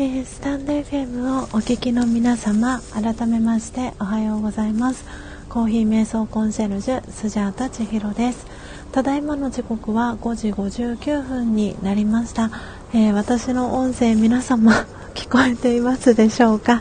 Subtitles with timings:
[0.00, 5.04] えー、スタンド FM をお聞きの皆様改めましておはようございます。
[5.48, 8.46] コーヒー瞑想コンシェルジュスジャータ千尋です。
[8.92, 12.52] ただいまの時刻は5時59分になりました、
[12.94, 14.70] えー、私の音声皆様
[15.14, 16.80] 聞こえていますでしょうか、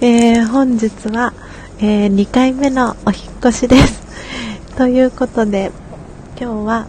[0.00, 1.34] えー、本日は、
[1.80, 4.00] え2回目のお引越しです。
[4.78, 5.70] ということで
[6.40, 6.86] 今日は、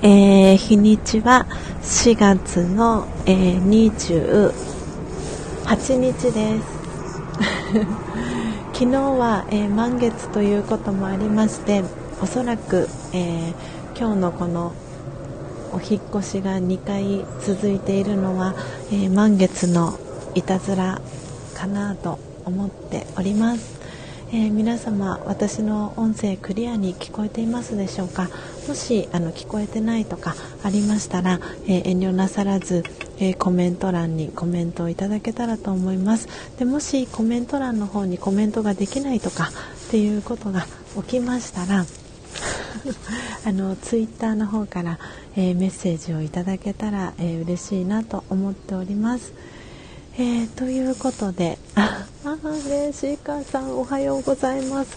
[0.00, 1.44] え日にちは
[1.82, 4.67] 4月の、え20
[5.68, 6.64] 8日です。
[8.72, 11.84] 昨日は、えー、満月ということもありまして
[12.22, 14.72] おそらく、えー、今日のこの
[15.72, 18.54] お引越しが2回続いているのは、
[18.90, 19.98] えー、満月の
[20.34, 21.02] いたずら
[21.54, 23.78] かなと思っております。
[24.32, 28.30] えー、皆様私の音声クリアに聞こえていますでしょうか？
[28.68, 32.84] もしあの聞こえてないとかありましたら、えー、遠慮なさらず、
[33.18, 39.48] えー、コメント欄にコメントをいただけたらと思いますでもしコメント欄の方にコメントができないとか
[39.86, 41.86] っていうことが起きましたら
[43.46, 44.98] あのツイッターの方から、
[45.34, 49.32] えメッセージをいただけたら、えー、嬉しいなと思っております。
[50.16, 52.36] えー、ということで、 あ、あ
[52.68, 54.96] ね、シーカーさんおはようございます。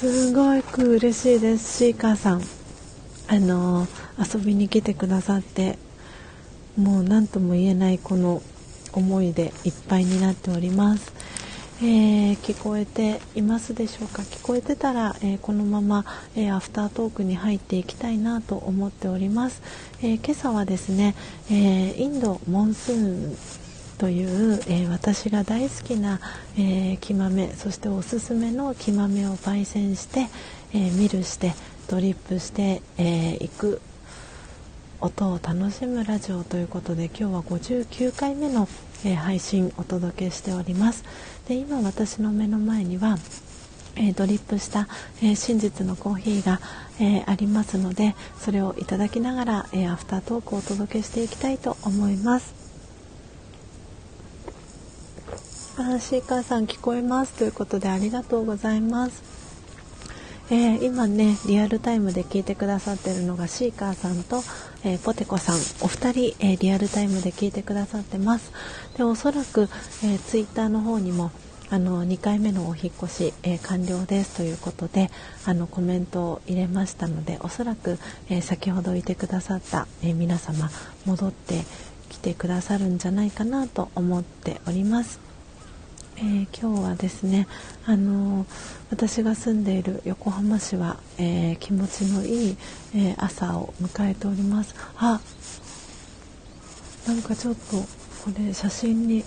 [0.00, 2.61] すごく嬉しいです、シーカーさん。
[3.32, 3.86] あの
[4.18, 5.78] 遊びに来てくださって、
[6.76, 8.42] もう何とも言えないこの
[8.92, 11.14] 思いでいっぱいになっております。
[11.78, 14.20] えー、聞こえていますでしょうか？
[14.20, 16.04] 聞こえてたら、えー、このまま、
[16.36, 19.62] えー、アフタートークに入っていきたいなと思っております、
[20.02, 21.14] え今朝はですね、
[21.50, 23.36] えインドモンスーン
[23.96, 26.20] という、え、私が大好きな、
[26.58, 30.28] えー、木豆そしておすすめの木豆を焙煎して、
[30.74, 31.54] えー、ミルして
[31.88, 33.80] ドリップしてい、えー、く
[35.00, 38.68] 音を楽しむラジオということで今日は59回目の、
[39.04, 41.04] えー、配信お届けしております。
[41.48, 43.18] で今私の目の前には
[43.94, 44.88] えー、ドリップした、
[45.20, 46.60] えー、真実のコーヒーが、
[46.98, 52.54] えー、ありますのでそれをいただきながら、えアフタートークをお届けしていきたいと思います。
[55.78, 57.32] あシーカーさん聞こえます。
[57.32, 59.31] ということでありがとうございます。
[60.52, 64.42] えー、今ねリアルタイムで聞いてくださってるのがシーカーさんと、
[64.84, 65.56] えー、ポテコさん。
[65.80, 68.52] お二人、えー、リアルタイムで聞いてくださってます。
[68.98, 69.70] でおそらく、
[70.04, 71.30] えツイッターの方にも
[71.70, 74.36] あの2回目のお引越し、え完了です。
[74.36, 75.10] ということで
[75.46, 77.98] あのコメントを入れましたのでおそらく、
[78.28, 80.68] え先ほどいてくださった、え皆様
[81.06, 81.62] 戻って
[82.10, 85.31] きてくださるんじゃないかなと思っております。
[86.16, 87.48] えー、今日はですね、
[87.86, 88.46] あのー、
[88.90, 92.56] 私が住んでいる横浜市は、えー、気持ちのいい、
[92.94, 94.74] え朝を迎えております。
[94.96, 95.20] あ
[97.06, 97.76] なんかちょっと
[98.24, 99.24] これ写真に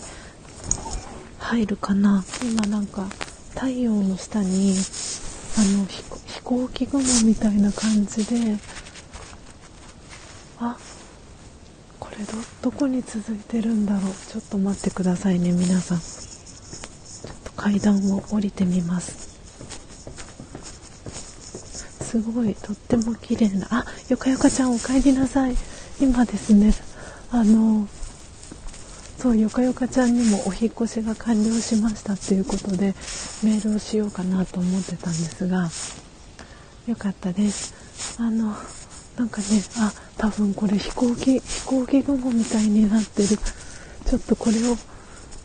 [1.39, 2.23] 入るかな。
[2.43, 3.05] 今なんか
[3.53, 4.75] 太陽の下に
[5.57, 8.57] あの飛行機雲みたいな感じで
[10.59, 10.77] あ
[11.99, 14.13] これどどこに続いてるんだろう。
[14.31, 16.25] ちょっと待ってくださいね皆さん。
[17.55, 19.35] 階段を降りてみます。
[22.03, 23.67] すごいとっても綺麗な。
[23.71, 25.55] あよかよかちゃんお帰りなさい。
[25.99, 26.73] 今ですね
[27.31, 27.87] あの
[29.17, 32.93] そうよかよかちゃんにもお引越しが完了しましたっていうことで
[33.43, 35.69] メールをしようかなと思ってたんですが
[36.87, 37.73] よかったです。
[38.19, 38.55] あの
[39.17, 39.47] なんかね
[39.77, 43.29] あ多分これ飛行機飛行機雲みたいになってる。
[43.29, 44.77] ちょっとこれを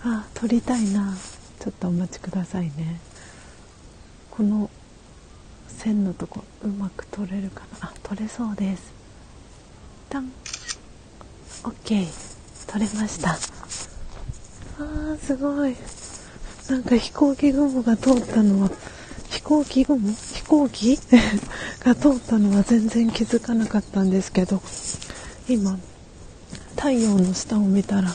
[0.03, 1.15] あ撮りたいな。
[1.61, 2.99] ちょっとお待ちくださいね。
[4.31, 4.71] この
[5.69, 7.89] 線のとこうまく取れるかな？
[7.89, 8.93] あ取れそうです。
[10.09, 10.33] タン。
[11.63, 12.07] OK
[12.67, 13.33] 取れました。
[13.33, 15.77] あーすごい。
[16.71, 18.71] なんか飛行機雲が通ったのは
[19.29, 20.13] 飛行機雲？
[20.13, 20.99] 飛行機？
[21.85, 24.63] が通ったのは全然気づかなかったんですけど
[25.49, 25.79] 今
[26.77, 28.11] 太陽の下を見たら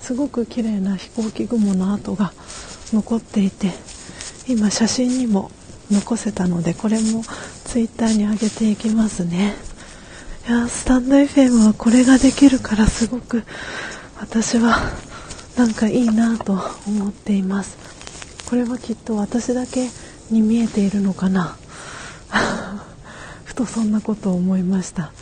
[0.00, 2.32] すごく綺麗な飛行機雲の跡が
[2.92, 3.72] 残っていて
[4.48, 5.50] 今写真にも
[5.90, 7.22] 残せたのでこれも
[7.64, 9.54] ツイッターに上げていきますね。
[10.48, 13.42] いやスタンド FM はこれができるからすごく
[14.20, 14.78] 私は
[15.56, 16.52] なんかいいなと
[16.86, 17.76] 思っています。
[18.48, 19.88] これはきっと私だけ
[20.30, 21.56] に見えているのかな。
[23.44, 25.12] ふとそんなことを思いました。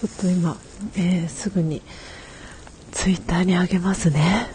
[0.00, 0.56] ちょっと今、
[0.96, 1.80] えー、すぐに
[2.92, 4.48] ツイッターにあげますね。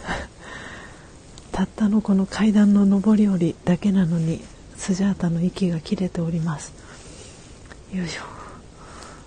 [1.60, 4.40] たったのこの階段の上り下りだけなのに
[4.78, 6.72] スジャータの息が切れております。
[7.92, 8.22] よいしょ。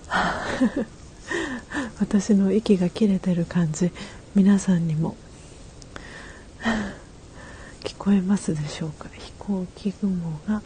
[2.01, 3.91] 私の息が切れてる感じ
[4.33, 5.15] 皆さんにも。
[7.85, 9.09] 聞こえますでしょうか？
[9.15, 10.63] 飛行機雲が。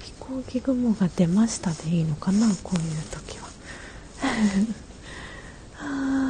[0.00, 2.48] 飛行機雲が出ましたでいいのかな？
[2.64, 3.48] こういう時は。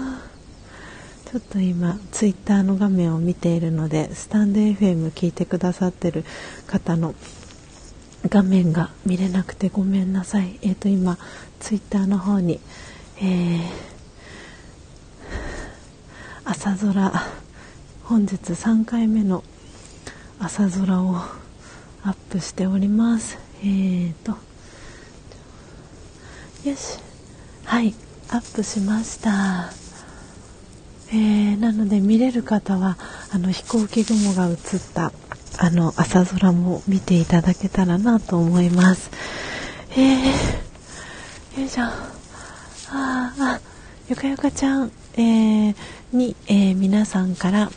[1.31, 6.25] ちょっと今ツイッターの画面を見ているのでスタンド FM 聞いてくださってる
[6.67, 7.15] 方の
[8.29, 10.59] 画面が見れなくてごめんなさい。
[10.63, 11.19] えっ、ー、と今
[11.61, 12.59] ツイッターの方に、
[13.23, 13.61] えー、
[16.45, 17.13] 朝空
[18.03, 19.45] 本日3回目の
[20.41, 23.39] 朝空をアップしております。
[23.63, 24.33] えーと
[26.69, 26.99] よし。
[27.67, 27.95] はい
[28.31, 29.90] アップしました。
[31.13, 32.97] えー、なので見れる方は
[33.33, 34.57] あの飛行機雲が映っ
[34.95, 35.13] た
[35.59, 39.11] あの朝空も見ていただけたらなと思います。
[39.93, 43.61] えー、よいしょああ
[44.09, 45.77] ゆかゆかちゃん、えー、
[46.13, 47.71] に、えー、皆さんから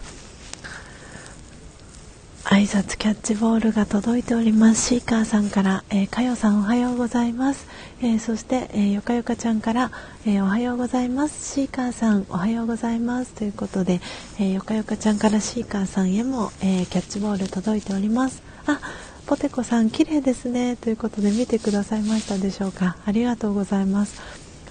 [2.45, 4.88] 挨拶キャッチボールが届いております。
[4.90, 7.68] シーカーさんから、えー、かよさんおはようございます、
[8.01, 9.92] えー、そして、えー、よかよかちゃんから、
[10.25, 11.54] えー、おはようございます。
[11.54, 13.31] シーカーさんおはようございます。
[13.31, 14.01] ということで、
[14.40, 18.44] えー、よかよかちゃんからシーカーさんへも、えー、キャッチボール届いております。
[18.68, 18.80] あ
[19.25, 20.75] ポテコさん綺麗ですね。
[20.75, 22.98] ということで見てくださいましたでしょうか。
[23.06, 24.22] ありがとうございます。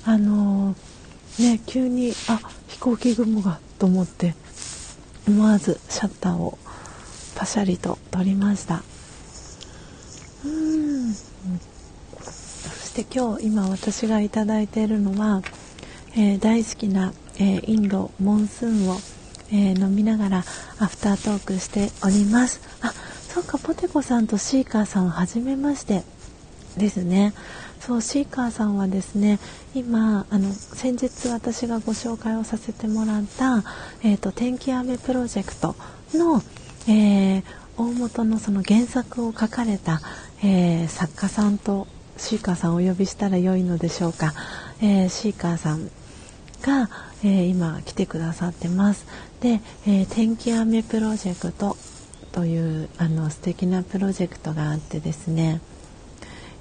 [0.04, 4.34] あのー、ね急にあ飛行機雲がと思って
[5.26, 6.58] 思わずシャッターを
[7.42, 8.84] パシャリと撮りました。
[10.44, 11.12] うん。
[11.12, 11.20] そ
[12.22, 15.42] して今日今私がいただいているのは、
[16.14, 18.94] えー、大好きな、えー、インドモンスーンを、
[19.50, 20.44] えー、飲みながら
[20.78, 22.60] アフタートークしております。
[22.80, 22.92] あ
[23.26, 26.04] そうかポテコさんとシーカーさんはじめまして。
[26.76, 27.34] ですね。
[27.80, 29.40] そうシーカーさんはですね
[29.74, 33.64] 今あの先日私がご紹介をさせてもらった、
[34.04, 35.74] えーと、天気雨プロジェクト
[36.14, 36.40] の、
[36.88, 37.42] えー、
[37.76, 40.00] 大元のその原作を書かれた、
[40.42, 41.86] えー、作家さんと
[42.16, 44.32] シーカーさんをお呼びしたら良いのでしょうか、
[44.80, 45.90] えー、シーカーさん
[46.62, 46.88] が、
[47.24, 49.06] え今来てくださってます。
[49.40, 51.76] で、え天気雨プロジェクト
[52.32, 55.60] というあの素敵なプロジェクトがあってですね。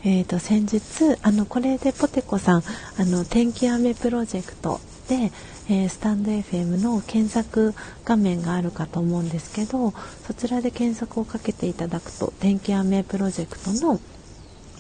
[0.04, 0.82] えーと、先日
[1.22, 2.64] あのこれでポテコさん
[2.98, 5.32] あの天気雨プロジェクトで、
[5.72, 7.74] えー、スタンド FM の検索
[8.04, 9.92] 画面があるかと思うんですけど
[10.28, 14.02] そちらで検索をかけていただくと天気雨プロジェクトの、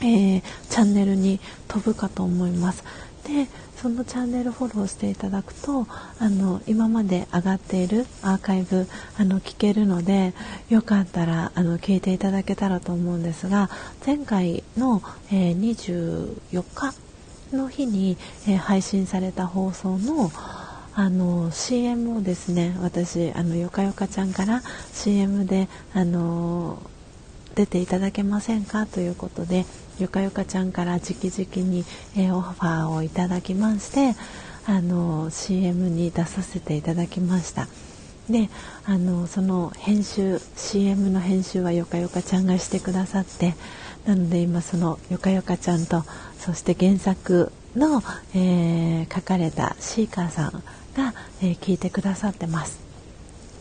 [0.01, 2.83] えー、チャンネルに飛ぶかと思います。
[3.24, 5.88] でそのチャンネルフォローしていただくと
[6.19, 10.33] あの今まで上がっているアーカイブあの聞けるので
[10.69, 13.69] よかったらあの聞いていただけたらと思うんですが
[14.05, 15.60] 前回の、えー、
[16.51, 18.17] 24日の日に、
[18.48, 20.31] えー、配信された放送の
[20.93, 24.62] あの CM をですね私あのよかよかちゃんから
[24.93, 26.81] CM であの
[27.55, 28.86] 出ていただけませんか？
[28.86, 29.65] ということで
[30.00, 34.15] ゆかゆかちゃんから直々に、えー、オファーをいただきまして
[34.65, 37.67] あの CM に出させていただきました。
[38.29, 38.50] で
[38.86, 43.55] あのその編集 CM の編集はよかよかちゃんがしてくださって
[44.05, 46.03] なので今そのよかよかちゃんと
[46.38, 48.01] そして原作の、
[48.33, 50.63] えー、書かれたシーカーさん
[50.95, 52.79] が、えー、聞いてくださってます。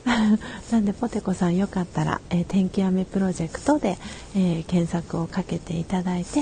[0.70, 3.99] なんでポテコさんよかったら、えー、天気雨プロジェクトで、
[4.34, 6.40] えー、検索をかけていただいて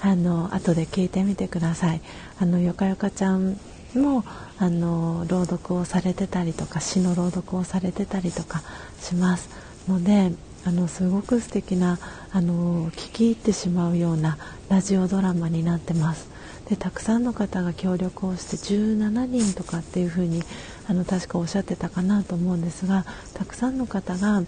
[0.00, 2.00] あの後で聞いてみてください。
[2.38, 3.58] あのよかよかちゃん
[3.94, 4.24] も
[4.58, 8.62] あの朗読をされてたりとか詩の朗読をされてたりとか
[9.00, 9.48] します。
[9.88, 10.32] ので
[10.64, 11.98] あのすごく素敵な
[12.32, 14.38] あの聞き入ってしまうような
[14.68, 16.28] ラジオドラマになってます。
[16.70, 20.40] でたくさんの方が協力をして17人とかっていう風に
[20.88, 24.42] あに確かおっしゃってたかなと思うんですがたくさんの方が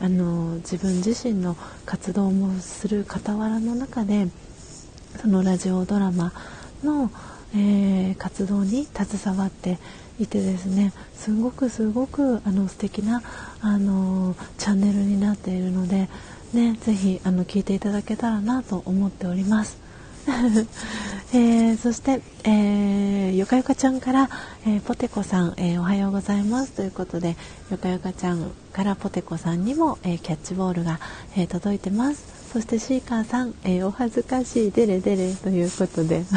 [0.00, 4.28] あの自分自身の活動もする傍らの中で
[5.20, 6.32] そのラジオドラマ
[6.82, 7.10] の、
[7.54, 9.78] えー、活動に携わって
[10.18, 13.22] いてですねすごくすごくあの素敵な
[13.60, 16.08] あのチャンネルになっているので、
[16.54, 19.87] ね、ぜひあの聞いていただけたらなと思っております。
[21.32, 24.30] えー、そして、えー、よかよかちゃんから、
[24.66, 26.72] えー、ポテコさん、えおはようございます。
[26.72, 27.36] ということで
[27.70, 31.00] よかよかちゃんからポテコさんにも、えキャッチボールが、
[31.36, 32.24] え届いてます。
[32.52, 36.24] そしてシーカーさん、えお恥ずかしいデレデレということで。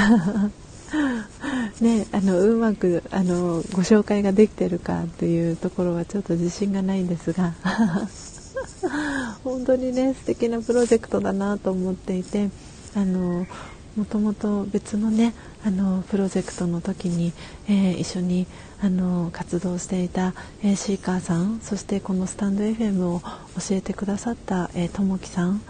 [1.79, 7.53] ね、あのうまくあのご紹介ができてるかというところはちょっと自信がないんですが。
[9.43, 12.49] 本当にね素敵なプロジェクトだなと思っていて
[12.95, 13.47] あの
[13.95, 15.33] もともと別のね
[15.65, 17.33] あのプロジェクトの時に、
[17.67, 18.47] えー、一緒に
[18.81, 20.33] あの活動していた、
[20.63, 25.61] えー、シーカーさんそしてこのスタンド FM を教えてくださったともきさん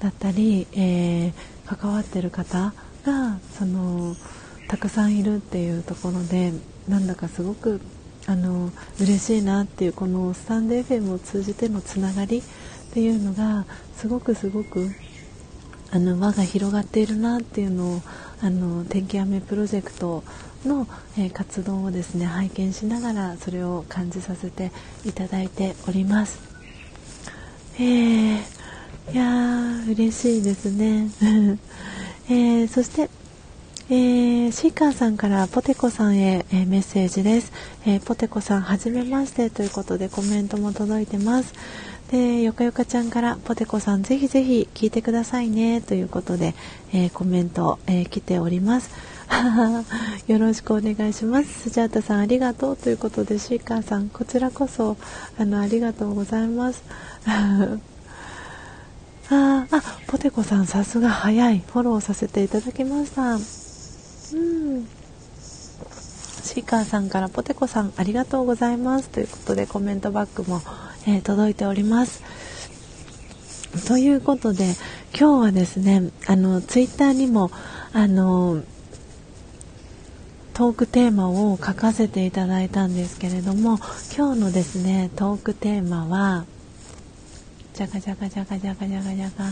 [0.00, 2.72] だったり、えー、関わってる方
[3.04, 4.14] がその
[4.68, 6.52] たくさんいるっていうところで
[6.88, 7.80] なんだかすごく
[8.26, 12.42] あの嬉しいなっていうこのスタンド FM を通じてのつながりっ
[12.92, 14.90] ていうのがすごくすごく
[15.96, 18.02] あの輪が広がっているなっていうのを
[18.42, 20.22] あの天気雨プロジェクト
[20.66, 20.86] の、
[21.16, 24.72] えー、活動をですね拝見しながらそれを感じさせて
[25.06, 26.38] いただいております。
[27.76, 28.36] えー、
[29.12, 31.08] いやー嬉しいですね。
[32.28, 33.08] えー、そして
[33.88, 37.52] えー、シーカーさんからポテコさんへ、えー、メッセージです、
[37.86, 41.54] えー、ポテコさんはじめましてということでコメントも届いてます
[42.10, 46.54] でよかよかちゃんからポテコさんぜひぜひ聞いてくださいねということで、
[46.92, 48.90] えコメント、え来ております。
[50.28, 51.70] よろしくお願いします。
[51.70, 54.96] スジャータさんありがとうということでシーカーさんこちらこそ
[55.38, 56.84] あのありがとうございます。
[59.28, 61.64] ああポテコさんさすが早い。
[61.66, 63.34] フォローさせていただきました。
[63.34, 63.40] うん。
[66.44, 69.08] シーカーさんからポテコさんありがとうございます。
[69.08, 70.62] ということでコメントバックも、
[71.06, 72.22] えー、届いております。
[73.86, 74.74] ということで
[75.18, 77.50] 今日はですねあのツイッターにも
[77.92, 78.62] あの
[80.54, 83.78] トークテーマを書かせていただいたんですけれども
[84.16, 86.46] 今日のですねトークテーマは
[87.74, 89.44] じゃかじゃかじゃかじゃかじゃかじゃか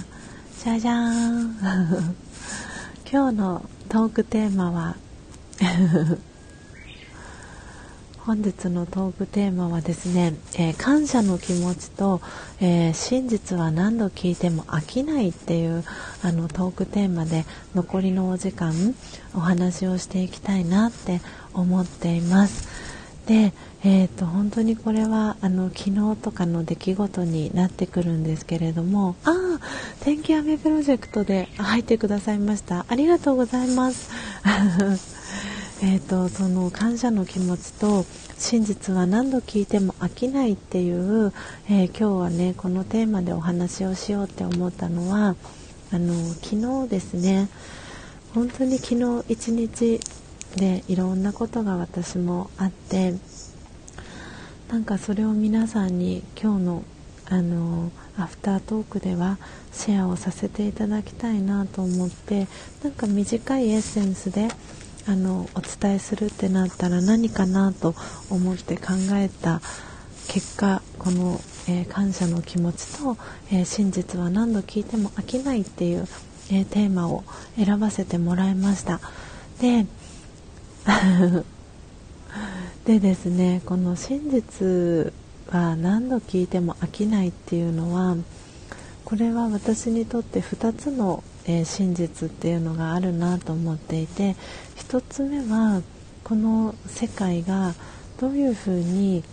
[0.58, 2.16] じゃじゃーん
[3.10, 4.96] 今日のトークテーマは
[8.26, 12.22] 本日のトークテーマはですね、えー、感謝の気持ちと、
[12.58, 15.84] えー、真実は何度聞いても飽きないっていう
[16.22, 18.72] あのトークテーマで残りのお時間
[19.34, 21.20] お話をしていきたいなって
[21.52, 22.66] 思っています。
[23.26, 23.52] で、
[23.84, 29.60] えーと、本当にこれはあの昨日とかの出来事になってくるんですけれどもああ
[30.00, 34.10] 天気雨プロジェクトで入ってくださいましたありがとうございます
[35.86, 38.06] えとその感謝の気持ちと
[38.38, 41.32] 真実は何度聞いても飽きないっていう、
[41.68, 45.36] えー、今日はねこのテーマでお話をしようって思ったのは
[45.92, 47.48] あの昨日ですね
[48.34, 50.00] 本当に昨日一日
[50.56, 53.14] でいろんなことが私もあって
[54.70, 56.84] なんかそれを皆さんに今日の
[57.26, 59.38] あのアフタートークでは
[59.72, 62.46] シェアをさせていただきたいなと思って
[62.82, 64.48] なんか短いエッセンスで
[65.06, 67.94] あのお伝えするってなったら何かなと
[68.30, 69.60] 思って考えた
[70.28, 73.16] 結果この、えー、感謝の気持ちと、
[73.50, 76.06] えー、真実は何度聞いても飽きないっていう、
[76.50, 77.24] えー、テーマを
[77.56, 79.00] 選ばせてもらいました。
[79.60, 79.86] で
[82.84, 85.12] でですねこの真実
[85.50, 88.16] は何度聞いても飽きないっていうのは
[89.04, 94.36] これは私にとって2つの、えー、真実っていうのがあるなと思っていて
[94.88, 95.82] 1つ目は
[96.22, 97.74] この世界が
[98.20, 99.24] どういうふうに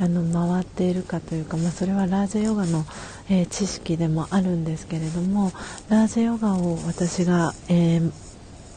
[0.00, 2.84] あの回っているかというか、まあ、それはラージャヨガの、
[3.28, 5.50] えー、知識でもあるんですけれども
[5.88, 8.12] ラージャヨガを私が、えー、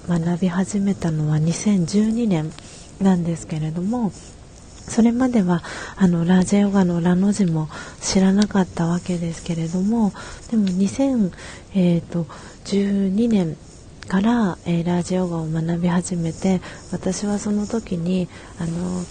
[0.08, 2.52] 学び始めたのは2012年
[3.00, 5.62] なんですけれどもそれまでは
[5.96, 7.70] あのラージャヨガのラの字も
[8.02, 10.12] 知らなかったわけですけれども
[10.50, 13.56] でも2012年
[14.12, 16.60] から、えー、ラージヨガを学び始めて
[16.92, 18.28] 私はその時に
[18.60, 19.06] あの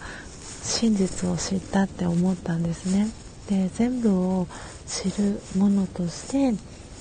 [0.62, 3.08] 真実を知ったって思ったんですね。
[3.48, 4.46] で全部を
[4.86, 6.54] 知るものとして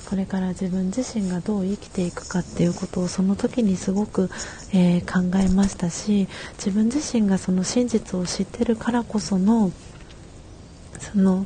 [0.08, 4.30] これから自分自身がどう生きていくかっていうことをその時にすごく、
[4.72, 9.72] えー、考えましたし自分自身がその真実を知ってるからこその
[10.98, 11.44] その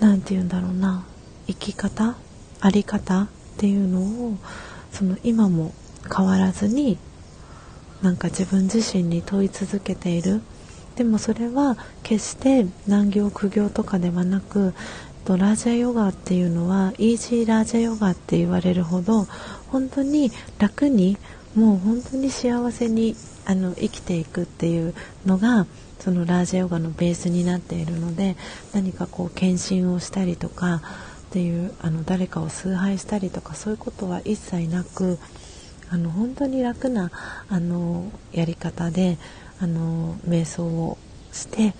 [0.00, 1.04] 何て言うんだろうな
[1.46, 2.16] 生き方
[2.62, 4.38] 在り方っていうのを
[4.98, 5.72] その今も
[6.12, 6.98] 変わらずに
[8.02, 10.42] なんか自分自身に問い続けている。
[10.96, 14.74] でもそれは決して難行苦行とかではなく
[15.24, 19.28] とラージャヨガっていうのはイージーラージャヨガって言われるほど
[19.68, 21.16] 本当に楽に
[21.54, 23.14] もう本当に幸せに
[23.44, 24.92] あの生きていくっていう
[25.24, 25.68] のが
[26.00, 28.36] そのラージャヨガのベースになっているので
[28.72, 30.82] 何かこう献身をしたりとか
[31.28, 35.18] っていうあの誰かを崇拝したりとかそういうことは一切なく
[35.90, 37.10] あの本当に楽な
[37.48, 39.18] あのやり方で
[39.60, 40.98] あの瞑想を
[41.32, 41.74] して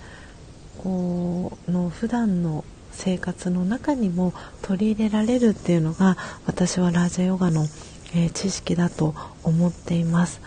[0.77, 7.65] こうの普段の生活の中にも取り入れられるっていうのが私はラージャヨガの
[8.13, 10.41] えー、知識だと思っています。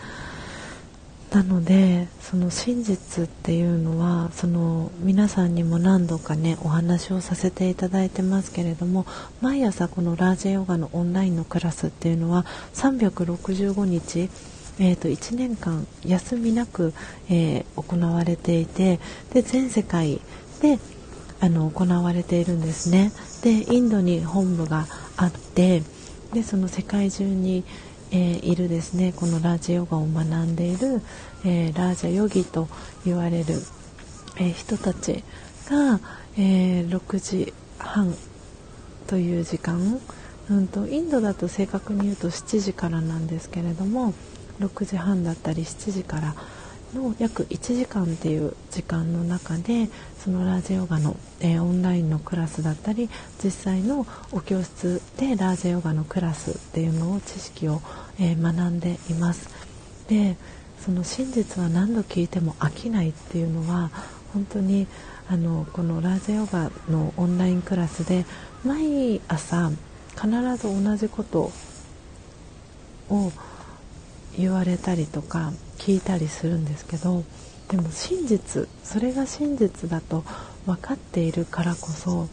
[1.33, 9.07] なのでその真実っていうのはその皆さんにも何度かねお話をさせていただいてますけれども
[9.41, 14.29] 毎朝このラージェヨガのオンラインのクラスっていうのは365日
[14.79, 16.93] えー、と1年間休みなく、
[17.29, 18.99] えー、行われていて
[19.31, 20.19] で全世界
[20.61, 20.79] で
[21.39, 23.11] あの行われているんですね。
[23.43, 25.83] でインドに本部があって
[26.33, 27.63] でその世界中に、
[28.13, 29.11] えー、いるですね。
[29.11, 31.01] このラージヨガを学んでいる、
[31.43, 32.69] えー、ラージャヨギと
[33.05, 33.55] 言われる、
[34.37, 35.23] えー、人たち
[35.67, 35.99] が、
[36.37, 38.15] え6時半
[39.07, 39.99] という時間、
[40.49, 44.13] うんと、インドだと正確に言うと7時からなんですけれども
[44.59, 46.35] 6時半だったり7時から
[46.93, 53.09] の約1時間っていう時間の中でそのラージヨガの、えー、オンラインのクラスだったり
[53.43, 57.81] 実際のお教室でラージヨガのクラスっていうのを知識を、
[58.19, 59.49] えー、学んでいます。
[60.07, 60.37] で
[60.79, 63.89] その真実は何度聞いても飽きないっていうのは
[64.33, 64.87] 本当に
[65.29, 68.25] あのこのラージヨガのオンラインクラスで
[68.65, 69.71] 毎朝
[70.15, 70.27] 必
[70.57, 71.51] ず同じこと
[73.09, 73.31] を
[74.37, 77.23] 言われたりとか聞いたりするんですけど
[77.69, 80.23] でも真実それが真実だと
[80.65, 82.27] 分かっているからこそ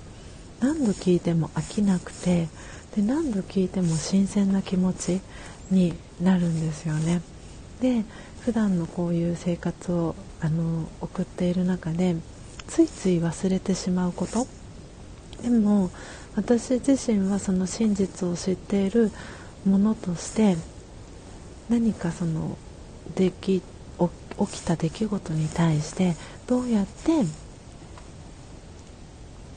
[0.60, 2.48] 何度聞いても飽きなくて
[2.94, 5.20] で何度聞いても新鮮な気持ち
[5.70, 7.22] になるんですよね。
[7.80, 8.04] で
[8.40, 12.16] 普段のこういう生活をあの送っている中で
[12.66, 14.46] ついつい忘れてしまうこと
[15.42, 15.90] でも
[16.36, 19.10] 私自身はその真実を知っている
[19.64, 20.56] ものとして
[21.70, 22.58] 何かその
[23.14, 23.62] でき
[24.38, 27.12] 起きた出来事に対してどうやって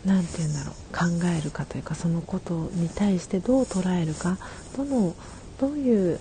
[0.05, 4.37] 何て言うんだろう考えるかというかそのことに対してどう捉えるか
[4.75, 5.15] どの
[5.59, 6.19] どういう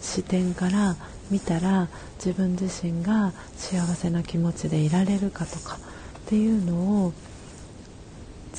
[0.00, 0.96] 視点から
[1.30, 7.12] 見たら自分自身が幸せな気持ちでいられるかとかっていうのを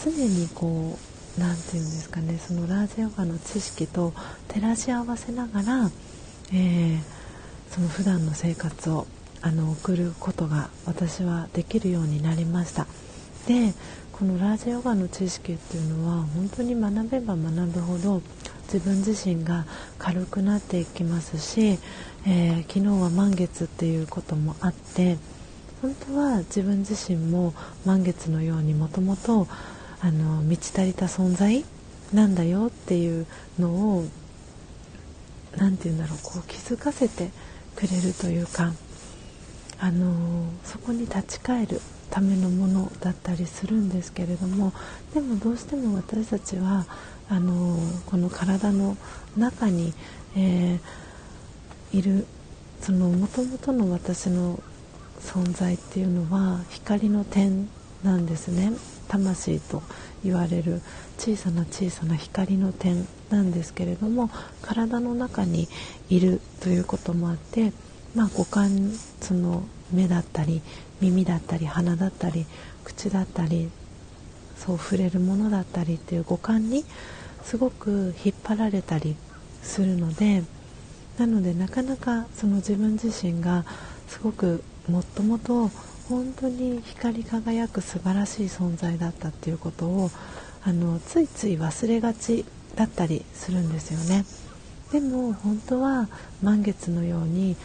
[0.04, 0.98] 常にこ
[1.38, 4.14] う何て言うんですかねそのラージヨガの知識と
[4.48, 5.92] 照らし合わせながら
[6.54, 7.00] えー、
[7.70, 9.08] その普段の生活を
[9.42, 12.88] あの送ることが私はできるようになりました。
[13.48, 13.74] で
[14.12, 18.22] このラージヨガの知識っていうのは本当に学べば学ぶほど
[18.72, 19.66] 自分自身が
[19.98, 21.80] 軽くなっていきますし、
[22.28, 25.18] えー、昨日は満月っていうこともあって
[25.82, 29.48] 本当は自分自身も満月のようにもともと
[30.04, 31.66] 満ち足りた存在
[32.14, 33.26] なんだよっていう
[33.58, 34.06] のを
[35.62, 37.30] 何て言うんだろうこう気づかせて
[37.76, 38.74] くれるというか、
[39.80, 44.74] あのー、そこに立ち返るためのものだったりするんですけれども
[45.14, 46.88] でもどうしても私たちは
[47.30, 48.98] あのー、この体の
[49.38, 49.94] 中に、
[50.36, 52.26] えー、いる
[52.82, 54.60] その元々の私の
[55.20, 57.70] 存在っていうのは光の点
[58.04, 58.72] なんですね。
[59.08, 59.84] 魂と
[60.24, 60.82] 言われる
[61.20, 63.06] 小さな小さな光の点。
[63.32, 64.30] なんですけれども
[64.62, 65.68] 体の中に
[66.10, 67.72] いるということもあって、
[68.16, 68.92] まあ、五感
[69.22, 70.62] その目だったり
[71.00, 72.46] 耳だったり鼻だったり
[72.84, 73.70] 口だったり
[74.58, 76.86] そう触れるものだったりっていう五感に
[77.44, 79.16] すごく引っ張られたり
[79.64, 80.44] するので
[81.18, 83.66] なのでなかなかその自分自身が
[84.08, 85.70] すごくもっともと
[86.10, 90.12] 本当に光り輝く素晴らしい存在だったっていうことを
[90.64, 94.26] あのついつい忘れがちだったりするんですよね。
[94.92, 96.10] でも本当は
[96.42, 97.56] 満月のように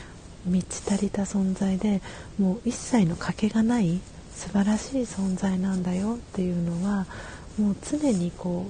[0.46, 2.00] 満ち足りた存在で
[2.38, 4.00] もう一切の欠けがない
[4.32, 7.06] 素晴らしい存在なんだよっていうのは
[7.58, 8.66] もう常にこ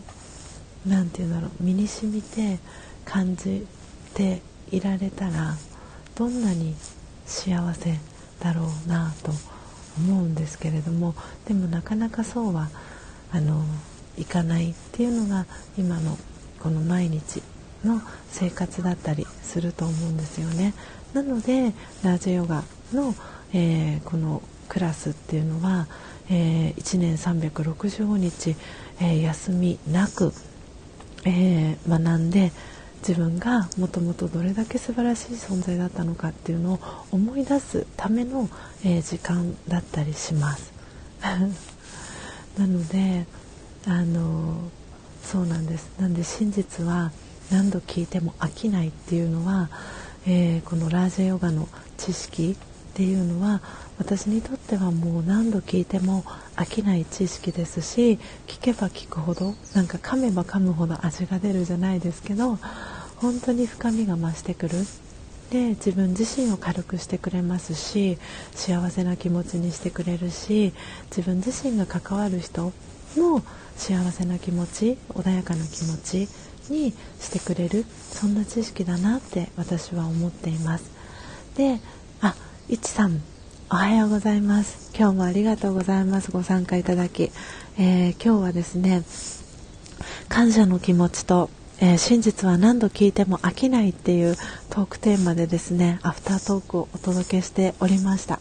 [0.87, 2.59] う何て言うんだろう身に染みて
[3.05, 3.67] 感じ
[4.15, 5.57] ていられたら
[6.15, 6.75] どんなに
[7.27, 7.99] 幸せ
[8.41, 9.33] だろうなと
[9.99, 11.15] 思うんですけれども
[11.47, 12.71] でもなかなかそうは
[13.33, 13.65] あの
[14.17, 15.47] いかないっていうのが
[15.79, 16.19] 今の
[16.61, 17.43] この毎日
[17.85, 20.75] の生活だったりすると思うんですよね。
[21.13, 23.15] なのでラージヨガの、
[23.53, 25.87] えー、このクラスっていうのは、
[26.29, 28.57] えー、1年365日、
[29.01, 30.33] えー、休みなく、
[31.25, 32.53] えー学んで
[33.07, 36.81] 自分がもともとどれだけ素晴らしい存在だったのかっていうのを
[37.13, 38.49] 思い出すための、
[38.85, 40.73] え時間だったりします。
[42.59, 43.27] なので
[43.89, 44.71] あの
[45.23, 45.91] そうなんです。
[45.99, 47.13] なんで真実は
[47.51, 49.71] 何度聞いても飽きないっていうのは、
[50.27, 53.61] えー、このラージェヨガの知識っていうのは
[53.99, 56.25] 私にとってはもう何度聞いても
[56.57, 62.57] 飽きない知識ですし聞けば聞くほどなんか噛めば噛むほど味が出るじゃないですけど
[63.17, 64.75] 本当に深みが増してくる。
[65.51, 68.19] で自分自身を軽くしてくれますし
[68.53, 70.73] 幸せな気持ちにしてくれるし
[71.11, 72.73] 自分自身が関わる人
[73.17, 73.43] の
[73.77, 76.29] 幸せな気持ち穏やかな気持ち
[76.71, 80.91] にしてくれるそんな知識だなって私は思っています。
[81.57, 81.81] で
[82.21, 82.35] あ
[82.69, 83.23] いちさん
[83.71, 84.93] おはようございます。
[84.97, 86.31] 今日もありがとうございます。
[86.31, 87.31] ご参加いただき、
[87.79, 89.03] えー、今日はですね
[90.29, 94.37] 感謝の気持ちとえー、真実は何度聞いても飽きないっていう
[94.71, 98.41] トークテーマでですねアフタートークをお届けしておりました。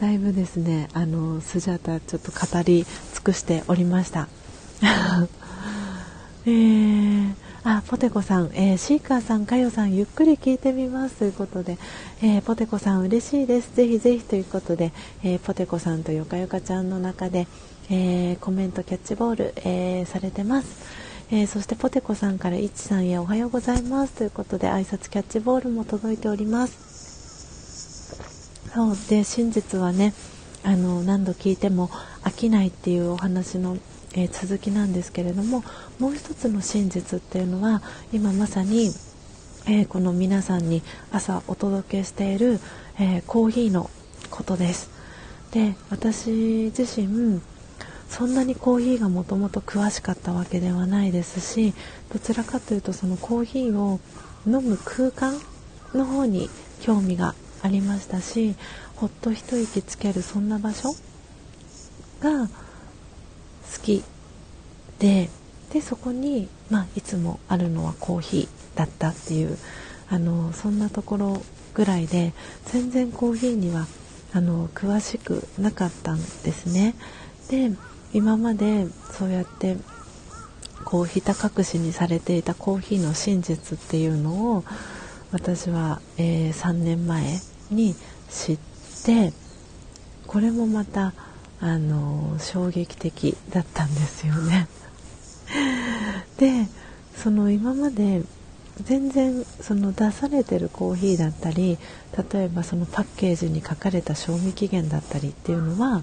[0.00, 4.28] だいぶですねあのスジャータちょっと語り尽くしておりました。
[6.46, 7.34] えー、
[7.64, 11.76] あポテコさん、えー、シーカーさん、かよさんゆっくり聞いてみますということで、
[12.22, 13.74] えー、ポテコさん嬉しいです。
[13.74, 17.46] ぜひぜひということで、えポテコさんとよかよかちゃんの中で
[17.90, 20.68] えー、コメントキャッチボール、えー、されてます、
[21.30, 26.87] えー、そしてポテコさんからいちさんへおはようございますということで挨拶キャッチボールも届いております。
[28.74, 30.12] そうで真実はね
[30.62, 31.88] あの何度聞いても
[32.22, 33.78] 飽きないっていうお話の、
[34.14, 35.64] えー、続きなんですけれども
[35.98, 38.90] もう一つの真実っていうのは今まさに、
[39.66, 42.60] えー、この皆さんに朝お届けしている、
[42.98, 43.88] えー、コーヒーの
[44.30, 44.90] ことです。
[45.52, 47.40] で私自身
[48.08, 51.74] そんなにコーヒーがもともと詳しかったわけではないですし
[52.12, 54.00] どちらかというとそのコーヒーを
[54.46, 55.34] 飲む空間
[55.94, 56.48] の方に
[56.80, 58.54] 興味がありましたし
[58.96, 60.94] ほっと一息つけるそんな場所
[62.20, 62.52] が好
[63.82, 64.04] き
[64.98, 65.28] で
[65.72, 69.58] でそこに、まあ、いつもあるのはコーヒーだったっていう
[70.08, 71.42] あのそんなところ
[71.74, 72.32] ぐらいで
[72.64, 73.86] 全然コーヒーには
[74.32, 76.94] あの詳しくなかったんですね。
[77.50, 77.70] で
[78.12, 79.76] 今までそうやって
[80.84, 84.64] こうひた隠しにされていたコーヒーの真実っていうのを
[85.32, 87.38] 私は、えー、3年前
[87.70, 87.94] に
[88.30, 88.58] 知っ
[89.04, 89.32] て
[90.26, 91.12] これもまた
[91.60, 94.68] あの衝撃的だったんですよね。
[96.38, 96.68] で
[97.16, 98.22] その今まで
[98.82, 101.78] 全然その出されてるコーヒーだったり
[102.32, 106.02] 例えばそのパッケージに書かれた賞味期限だったりっていうのは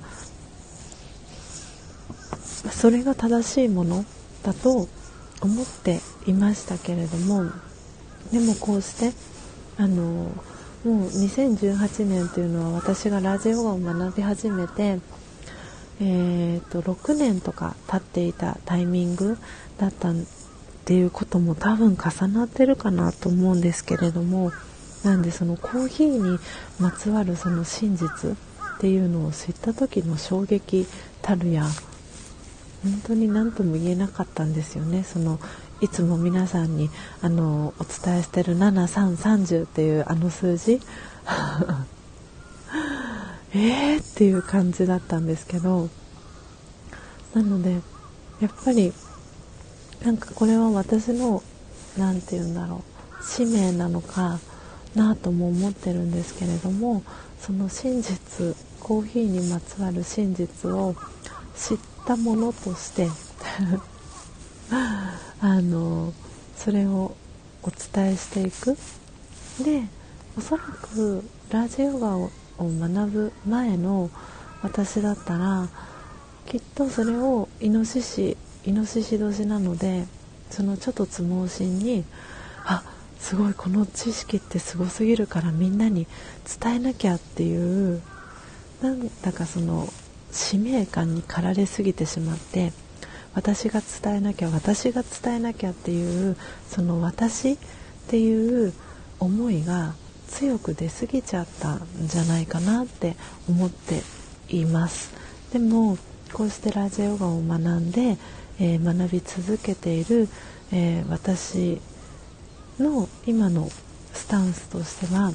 [2.72, 4.04] それが正しいもの
[4.44, 4.90] だと
[5.42, 7.46] 思っていましたけれども
[8.32, 9.14] でもこうして
[9.78, 10.32] あの
[10.86, 15.00] もう2018年というのは私がラジオを学び始めて、
[16.00, 19.36] えーと、6年とか経っていたタイミング
[19.80, 20.14] だったっ
[20.86, 24.52] ていうことも多分重なってるかなと思うんですけれども
[25.04, 26.40] なんでそのコーヒーに
[26.80, 28.36] まつわるその真実っ
[28.80, 30.86] ていうのを知った時の衝撃
[31.24, 31.64] たるや
[32.84, 35.04] 本当に何とも言えなかったんですよね。
[35.04, 35.40] その
[35.82, 36.90] いつも皆さんに
[37.22, 40.82] あのお伝えしてる7330っていうあの数字。
[43.54, 45.90] えーっていう感じだったんですけど。
[47.36, 47.82] なので
[48.40, 48.94] やっぱり
[50.04, 51.44] なんかこれは私の
[51.98, 52.82] 何て言うんだろ
[53.20, 54.40] う使命なのか
[54.96, 57.04] なとも思ってるんですけれども
[57.40, 60.96] その真実コーヒーにまつわる真実を
[61.56, 63.10] 知ったものとして
[64.72, 66.14] あの
[66.58, 67.16] それを
[67.64, 68.78] お伝えしていく。
[69.64, 69.84] で
[70.38, 74.10] おそらくラジオガを学ぶ前の
[74.62, 75.70] 私だったら
[76.46, 80.06] きっとそれをイノシシイノシシ年なので
[80.50, 82.04] そのちょっとつ盲信に
[82.66, 82.84] あ
[83.20, 86.08] すごいこの知識ってすごすぎるからみんなに
[86.62, 88.02] 伝えなきゃっていう
[88.82, 89.88] なんだかその
[90.32, 92.74] 使命感に駆られすぎてしまって
[93.36, 97.58] 私が伝えなきゃ私が伝えなきゃっていうその私っ
[98.08, 98.74] ていう
[99.20, 99.94] 思いが
[100.28, 103.16] 強く出過ぎちゃったんじゃないかなって
[103.48, 104.02] 思って
[104.50, 105.14] います。
[105.52, 105.98] でも
[106.34, 108.18] こうしてラジオガを学んで、
[108.60, 110.28] えー、学び続けている、
[110.72, 111.80] えー、私
[112.80, 113.70] の今の
[114.14, 115.32] スタンスとしては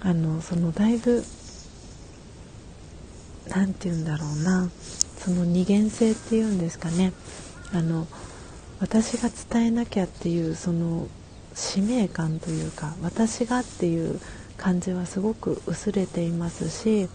[0.00, 1.22] あのそのだいぶ
[3.48, 4.70] 何て言うんだろうな。
[5.26, 7.12] その二元性っていうんですかね。
[7.72, 8.06] あの
[8.78, 11.08] 私が伝えなきゃっていうその
[11.52, 14.20] 使命感というか私がっていう
[14.56, 17.08] 感じはすごく薄れていますし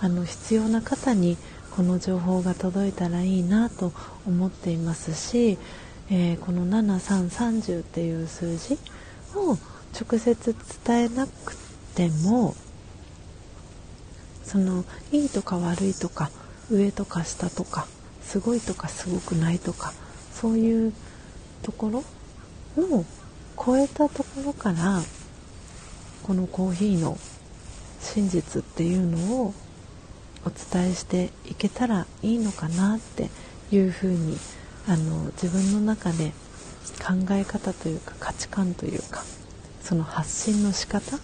[0.00, 1.36] あの必要な方に
[1.76, 3.92] この情報が届いたらいいなと
[4.26, 5.56] 思っていますし、
[6.10, 8.76] えー、この7330っていう数字
[9.36, 9.56] を
[9.94, 11.54] 直接伝えなく
[11.94, 12.56] ても
[14.42, 16.32] そのいいとか悪いとか
[16.70, 17.86] 上とか下とか
[18.22, 19.92] すごいとかすごくないとか
[20.32, 20.92] そういう
[21.62, 22.04] ところ
[22.76, 23.04] の
[23.62, 25.02] 超えたところから
[26.22, 27.18] このコーヒーの
[28.00, 29.54] 真実っていうのを
[30.46, 33.28] お伝えしていけたらいいのかなって
[33.70, 34.38] いうふうに
[34.86, 36.32] あの自分の中で
[36.98, 39.24] 考え方というか価値観というか
[39.82, 41.20] その発信の仕方っ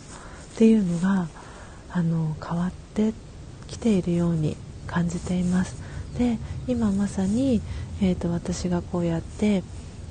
[0.56, 1.28] ていうのが
[1.90, 3.12] あの変わって
[3.66, 5.76] きているように感じています。
[6.18, 7.60] で今まさに、
[8.00, 9.62] えーと、私がこうやって、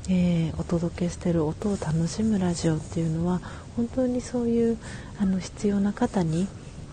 [0.08, 3.42] えー、お届けしている音を楽しむラジオっていうのは
[3.76, 4.78] 本当にそういう
[5.20, 6.48] あの必要な方に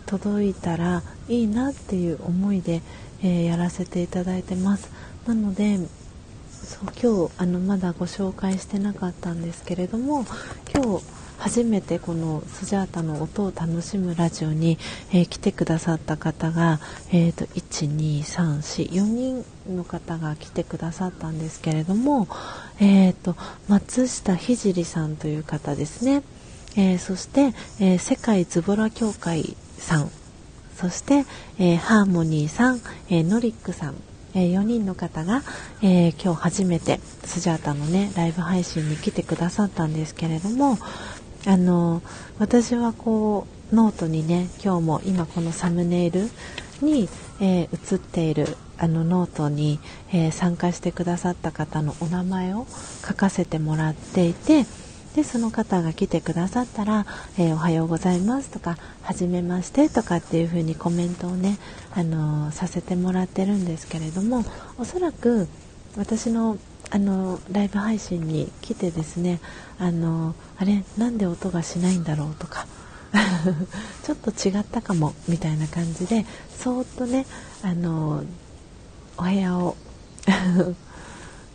[0.07, 2.83] 届いたらいいなっていう思いで、
[3.23, 4.91] えー、やらせていただいてます。
[5.27, 5.79] なので
[6.51, 10.25] そう今日あのまだご紹介してなかったんですけれども
[10.75, 14.79] 今日初めてこのスジャータの音を楽しむラジオに、
[15.11, 16.79] えー、来てくださった方が、
[17.11, 22.29] えーと、12344人の方が来てくださったんですけれども、
[22.79, 23.35] えーと、
[23.67, 26.23] 松下聖さんという方ですね、
[26.77, 30.11] えー、そして、え世界ズボラ協会さん。
[30.77, 31.25] そして、
[31.59, 33.97] えハーモニーさん、えノリックさん。
[34.35, 35.43] えー、4人の方が、
[35.83, 40.79] えー、今日初めてスジャータのねライブ配信に来てくださったんですけれども
[41.47, 42.03] あの
[42.39, 46.29] 私はこうノートにね今日も今このサムネイル
[46.81, 47.09] に、
[47.41, 49.81] えー、映っているあのノートに、
[50.13, 52.67] えー、参加してくださった方のお名前を
[53.07, 54.67] 書かせてもらっていて
[55.15, 57.07] でその方が来てくださったら、
[57.39, 61.59] えー、おはようございますとか、はじめましてとかっていう風にコメントをね、
[61.95, 64.43] あの、させてもらってるんですけれども、
[64.79, 65.49] おそらく
[65.99, 66.57] 私の
[66.95, 69.41] あのライブ配信に来てですね
[69.79, 72.67] あのあれなんで音がしないんだろうとか
[74.05, 76.27] ちょっと違ったかもみたいな感じで
[76.63, 77.25] そーっとね
[77.63, 78.25] あの
[79.17, 79.75] お部屋を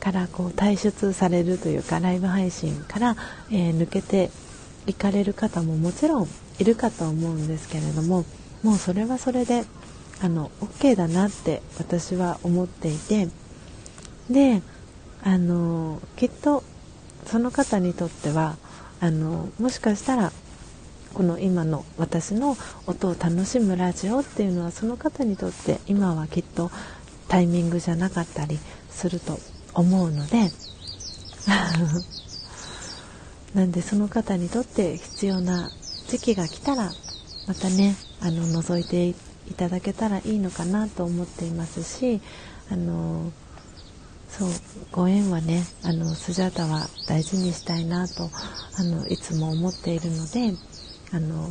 [0.02, 3.16] からこう退出されるというかライブ配信から、
[3.52, 4.32] えー、抜けて
[4.88, 8.26] いかれる方ももちろんいるかと思うんですけれども
[8.64, 9.66] もうそれはそれで
[10.20, 13.28] あの OK だなって私は思っていて
[14.32, 14.64] で
[15.28, 16.64] あのきっと
[17.26, 18.56] その方にとっては
[19.02, 20.32] あのもしかしたら
[21.14, 26.72] この今の私の音を楽しむラジオっていうのはその方にとって今はきっと
[27.28, 28.58] タイミングじゃなかったり
[28.90, 29.38] すると
[29.74, 30.50] 思うので
[33.54, 35.72] なんでその方にとって必要な
[36.08, 36.94] 時期が来たら
[37.48, 39.16] またねあの覗いてい
[39.58, 42.22] ただけたらいいのかなと思っていますし
[42.72, 43.34] あの
[44.38, 44.50] そう
[44.92, 48.30] ご縁はねあのスジャータは大事にしたいなと
[48.78, 50.54] あのいつも思っているので
[51.12, 51.48] あの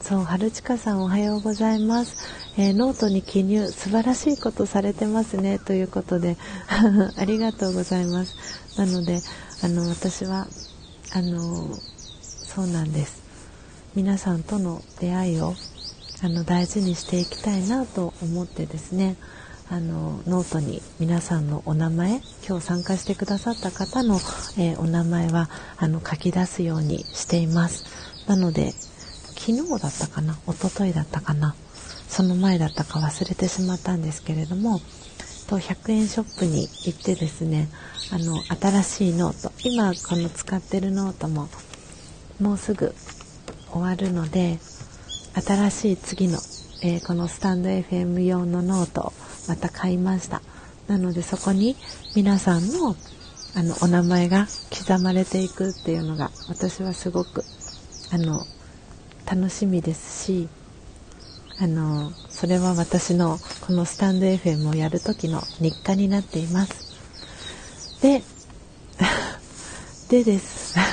[0.00, 2.16] そう春近さんおはようございます、
[2.56, 6.36] えー、ノートに記入素晴らしいことされてますねということで
[7.18, 8.36] ありがとうございます。
[8.76, 9.22] なので
[9.60, 10.46] あの私は
[11.12, 11.76] あの
[12.44, 13.20] そうなんです。
[13.96, 15.54] 皆さんとの出会いを
[16.22, 19.16] あの大事にしていきたいなと思ってですね。
[19.72, 24.16] あのノートに皆さんのお名前今日参加してくださった方の、
[24.58, 27.84] えー、お名前はあの書き出すようにしています。
[28.26, 28.72] なので
[29.38, 31.54] 昨日だったかな一昨日だったかな
[32.08, 34.80] その前だったか忘れてしまったんですけれども
[35.48, 37.68] と100円ショップに行ってですね
[38.12, 41.48] あの新しいノート今この使ってるノートも
[42.40, 42.94] もうすぐ
[43.72, 44.58] 終わるので
[45.34, 46.38] 新しい次の、
[46.82, 49.12] えー、このスタンド FM 用のノート
[49.48, 50.42] また買いました。
[50.88, 51.76] なのでそこに
[52.14, 52.96] 皆さんの
[53.54, 57.44] あのお名前が刻まれていくっていうのが私はすごく
[58.12, 58.44] あの
[59.26, 60.48] 楽しみですし
[61.58, 68.00] あのそれは私のこのスタンド FM をやる時の日課になっています。
[68.02, 68.22] で
[70.08, 70.74] でです。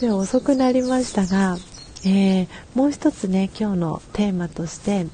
[0.00, 1.58] で遅くなりましたが、
[2.04, 5.06] えー、もう一つね今日のテーマとして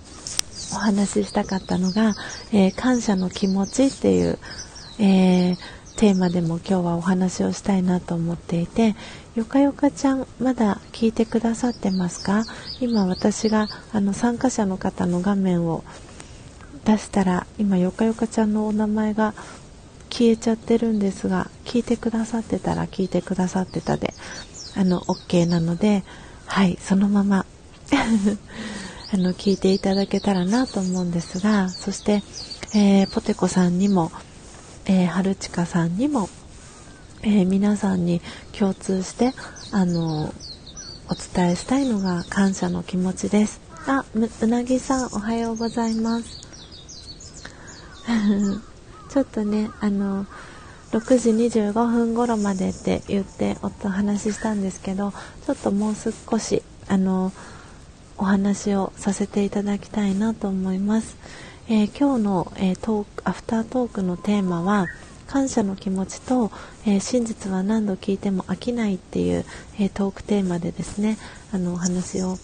[0.73, 2.15] お話ししたかったのが、
[2.53, 4.39] えー、感謝の気持ちっていう、
[4.99, 5.57] えー、
[5.97, 8.95] テーマでも今日はお話をしたいなと思っていて、
[9.35, 12.45] よかよかちゃん、まだ聞いてくださってますか？
[12.81, 15.85] 今私があの参加者の方の画面を
[16.85, 19.35] 出したら、今よかよかちゃんのお名前が
[20.11, 24.15] 消えちゃってるんですが、聞いてくださってたら聞いてくださってたで、
[24.75, 26.05] あの、OK なので、
[26.47, 27.45] はい、そのまま。
[29.13, 32.23] あの、聞いていただけたらなと思うんですが、そして、
[32.75, 34.11] えー、ポテコさんにも、
[34.87, 36.29] えー、春近さんにも、
[37.23, 38.21] えー、皆さんに
[38.53, 39.35] 共通して、
[39.73, 40.35] あの、
[41.09, 43.61] お伝えしたいのが感謝の気持ちです。
[43.87, 46.41] あ、うなぎさん、おはようございます。
[49.09, 50.27] ちょっとね、あの、
[50.93, 55.13] 6時25分頃までって言ってお話ししたんですけど
[55.45, 57.33] ちょっともう少しあの
[58.19, 61.17] お話をさせていただきたいなと思います、
[61.69, 64.87] えー、今日の、えー、トークアフタートークのテーマは
[65.27, 66.51] 感謝の気持ちと、
[66.87, 69.45] えー、真実は何度聞いても飽きないっていう、
[69.81, 71.19] えトークテーマでですね
[71.53, 72.37] あのお話を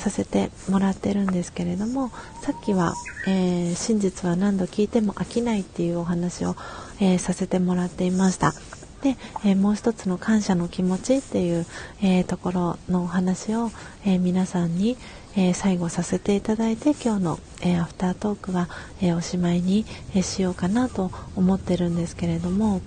[0.00, 2.94] させてもらってるんですけれどもさっきは、
[3.28, 6.56] えー、真実は何度聞いても飽きないっていうお話を、
[7.00, 8.54] えー、させてもらっていました。
[9.02, 11.66] で、えー、もう一つの感謝の気持ちっていう、
[12.02, 13.70] えところのお話を、
[14.04, 14.98] え皆さんに、
[15.36, 18.68] え最後させていただいて今日の、えアフタートークは、
[19.00, 22.80] えおしまいに、えしようかなと思ってるんですけれども、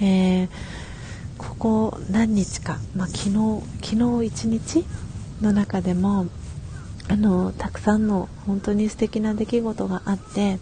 [0.00, 0.48] え
[1.38, 4.84] ここ何日か、まあ、昨日昨日一日
[5.40, 6.26] の中でも
[7.08, 10.58] あのたくさんの本当に素敵な出来事があって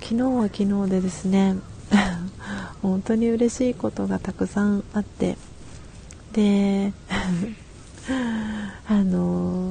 [0.00, 1.56] 昨日は昨日でですね
[2.82, 5.36] 本当に嬉しいことがたくさんあって
[6.32, 6.92] で
[8.88, 9.61] あの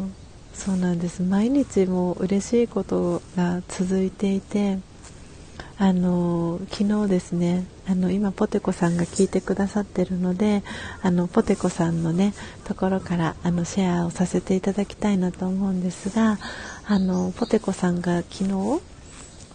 [0.64, 1.24] そうなんです。
[1.24, 4.78] 毎日も嬉しいことが続いていて
[5.80, 10.62] あの昨日ですねあの今ポテコさんが聞いてくださってるので
[11.02, 16.38] あのポテコさんのねところからあのシェアをさせていただきたいなと思うんですが
[16.86, 18.82] あのポテコさんが昨日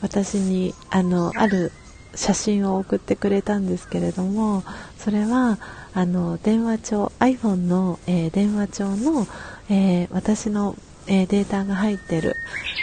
[0.01, 1.71] 私にあのある
[2.17, 4.65] 写真を送ってくれたんですけれども
[4.99, 5.61] それは
[5.95, 9.29] あの電話帳 iPhone の、えー、電話帳の、
[9.71, 10.75] えー、私の
[11.09, 12.35] えー、データが入ってる、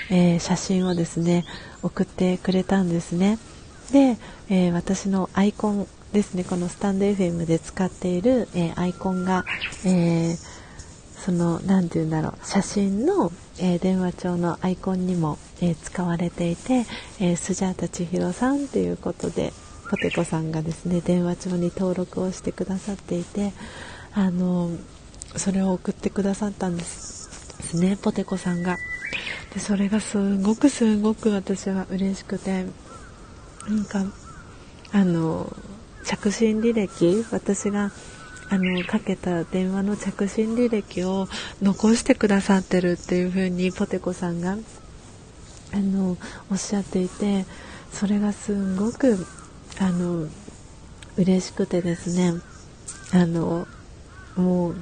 [0.10, 1.46] えー、写真をですね
[1.82, 3.38] 送ってくれたんですね。
[3.92, 4.18] で、
[4.50, 9.46] えー、私のアイコンですねこのスタンド FM で使っている、えアイコンが、
[9.84, 10.36] え
[11.16, 16.86] その何て言うんだろう写真の、え電話帳のアイコンにも、え使われていて、
[17.20, 19.54] えスジャータ千尋さんということで
[19.90, 23.54] ポテコさんがですね電話帳に登録をしてくださっていて
[24.14, 24.70] あの
[25.36, 27.23] それを送ってくださったんです。
[27.64, 28.78] ですねポテコさんが。
[29.54, 32.66] でそれがすごくすごく私は嬉しくて
[33.68, 34.06] なんか
[34.92, 35.56] あの
[36.04, 37.92] 着信履歴私が
[38.50, 41.28] あのかけた電話の着信履歴を
[41.62, 44.58] 残してくださってるっていう風にポテコさんが
[45.72, 46.18] あの
[46.52, 47.46] おっしゃっていて
[47.92, 49.26] それがすごく
[49.80, 50.28] あの
[51.18, 52.42] 嬉しくてですね
[53.12, 53.68] あの
[54.36, 54.76] もう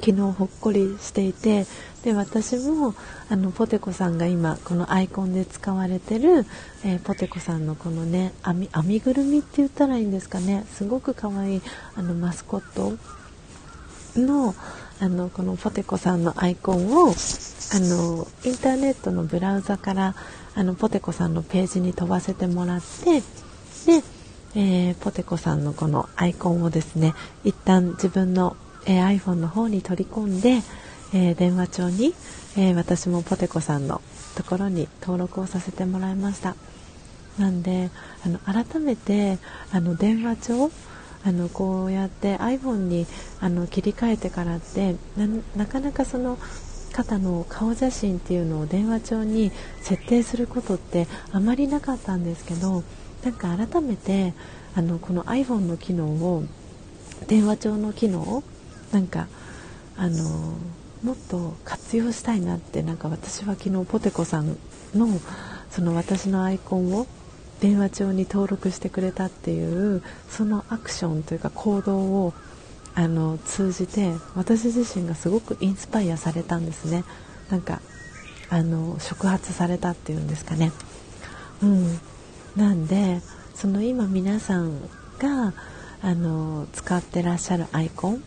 [0.00, 1.66] 昨日ほっこりしていて
[2.02, 2.94] で私も
[3.28, 6.46] あのポテコさんが今このアイコンで使われてる、
[6.84, 10.64] えー、ポテコさんのこのね編みぐるみって言ったらいいんですかね。
[10.70, 11.62] すごく可愛い
[11.96, 12.96] あのマスコット
[14.20, 14.54] の
[15.00, 17.12] あのこのポテコさんのアイコンをあ
[17.80, 20.14] のインターネットのブラウザから
[20.54, 24.02] あのポテコさんのページに飛ばせてもらってで、
[24.56, 28.56] えー、ポテコさんのこのアイコンをですね一旦自分の
[28.86, 30.62] えー、iPhone の方に取り込んで、
[31.12, 32.14] えー、電話帳に、
[32.56, 34.00] えー、私もポテコさんの
[34.34, 36.56] ところに登録をさせてもらいました。
[37.38, 37.90] なんで
[38.24, 39.38] あの改めて
[39.72, 40.70] あの電話帳
[41.24, 43.06] あのこうやって iPhone に
[43.40, 44.96] あの切り替えてからって
[45.56, 46.38] なかなかその
[46.92, 49.52] 方の顔写真っていうのを電話帳に
[49.82, 52.82] 設定することってあまりなかったんですけど
[53.24, 54.32] なんか改めて
[54.74, 56.44] あのこの iPhone の機能を
[57.26, 58.42] 電話帳の機能
[58.92, 59.28] なんか
[59.96, 60.54] あの
[61.02, 64.56] もっと活用したいなってなんか私は昨日ポテコさん
[64.94, 65.08] の
[65.70, 67.06] その私のアイコンを
[67.60, 72.34] 電話帳に登録してくれたっていうそのアクションというか行動を
[72.94, 77.04] あの通じて私自身がすごくインスパイアされたんですね。
[77.50, 77.80] なんか
[78.50, 80.72] あの触発されたっていうんですかね。
[81.62, 82.00] うん。
[82.56, 83.20] なんで
[83.54, 84.80] その今皆さん
[85.18, 85.52] が
[86.02, 88.22] あの使ってらっしゃるアイコン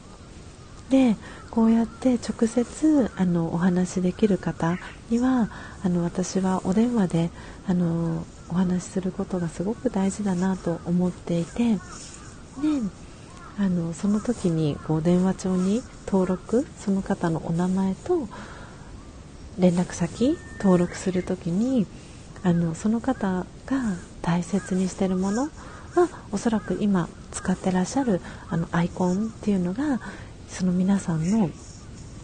[0.91, 1.15] で
[1.49, 4.77] こうやって直接あのお話しできる方
[5.09, 5.49] には
[5.83, 7.29] あの私はお電話で
[7.65, 11.79] あのお話しすることがすごく大事だなと思っていてで
[13.57, 18.27] あのその時にこう電話帳に登録その方のお名前と
[19.57, 21.87] 連絡先登録する時に
[22.43, 25.49] あのその方が大切にしてるものは
[26.33, 28.19] おそらく今使ってらっしゃる
[28.49, 30.01] あのアイコンっていうのが
[30.51, 31.49] その皆さんの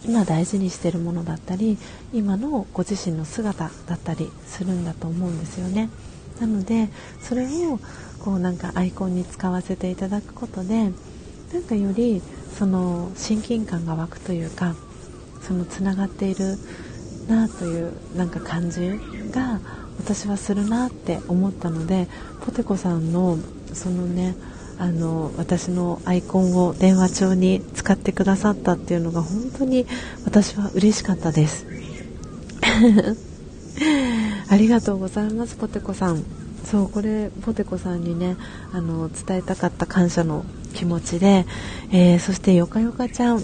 [0.04, 1.76] 今大事にしてるものだったり
[2.12, 5.90] 今のご自身の姿だったりするんだと思うんですよね。
[6.40, 6.88] なので
[7.20, 7.80] それを
[8.20, 10.92] こうなんかアイコンに使わせていただくことで
[11.52, 12.22] なんかより
[12.56, 14.76] その親近感が湧くというか
[15.40, 16.58] そのつながっている
[17.28, 19.00] なというなんか感じ
[19.32, 19.60] が
[19.98, 22.06] 私はするなって思ったので
[22.44, 23.36] ポテコさんの
[23.72, 24.36] そのね
[24.78, 29.86] あの私のアイコンを電話帳に使ってくださったっていうのが本当に
[30.24, 31.66] 私は嬉しかったです。
[34.50, 36.22] ありがとうございますポテコさん。
[36.64, 38.36] そうこれポテコさんにね
[38.72, 41.46] あの伝えたかった感謝の気持ちで、
[41.90, 43.42] えー、そしてよかよかちゃん。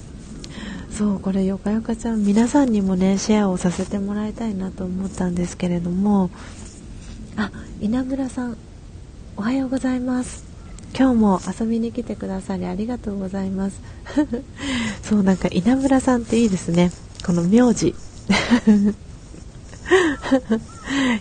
[0.91, 6.31] そうこれよかよかちゃん皆さんにもねシェアをさせてもらいたいなと思ったんですけれども。
[7.37, 8.57] あ稲村さん
[9.37, 10.54] おはようございます。
[10.97, 13.81] 今日も遊びに来てくださりありがとうございます。
[15.03, 16.93] そうなんか稲村さんっていいですね。
[17.27, 17.97] この名字。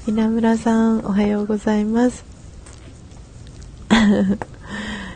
[0.08, 2.24] 稲村さんおはようございます。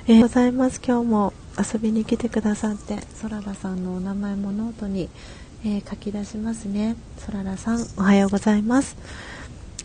[0.08, 0.82] えー、ございます。
[0.84, 5.10] 今日も遊びに来てくださってそららさんのお名前もノートに、
[5.66, 6.96] えー、書き出しますね。
[7.20, 8.96] そららさんおはようございます。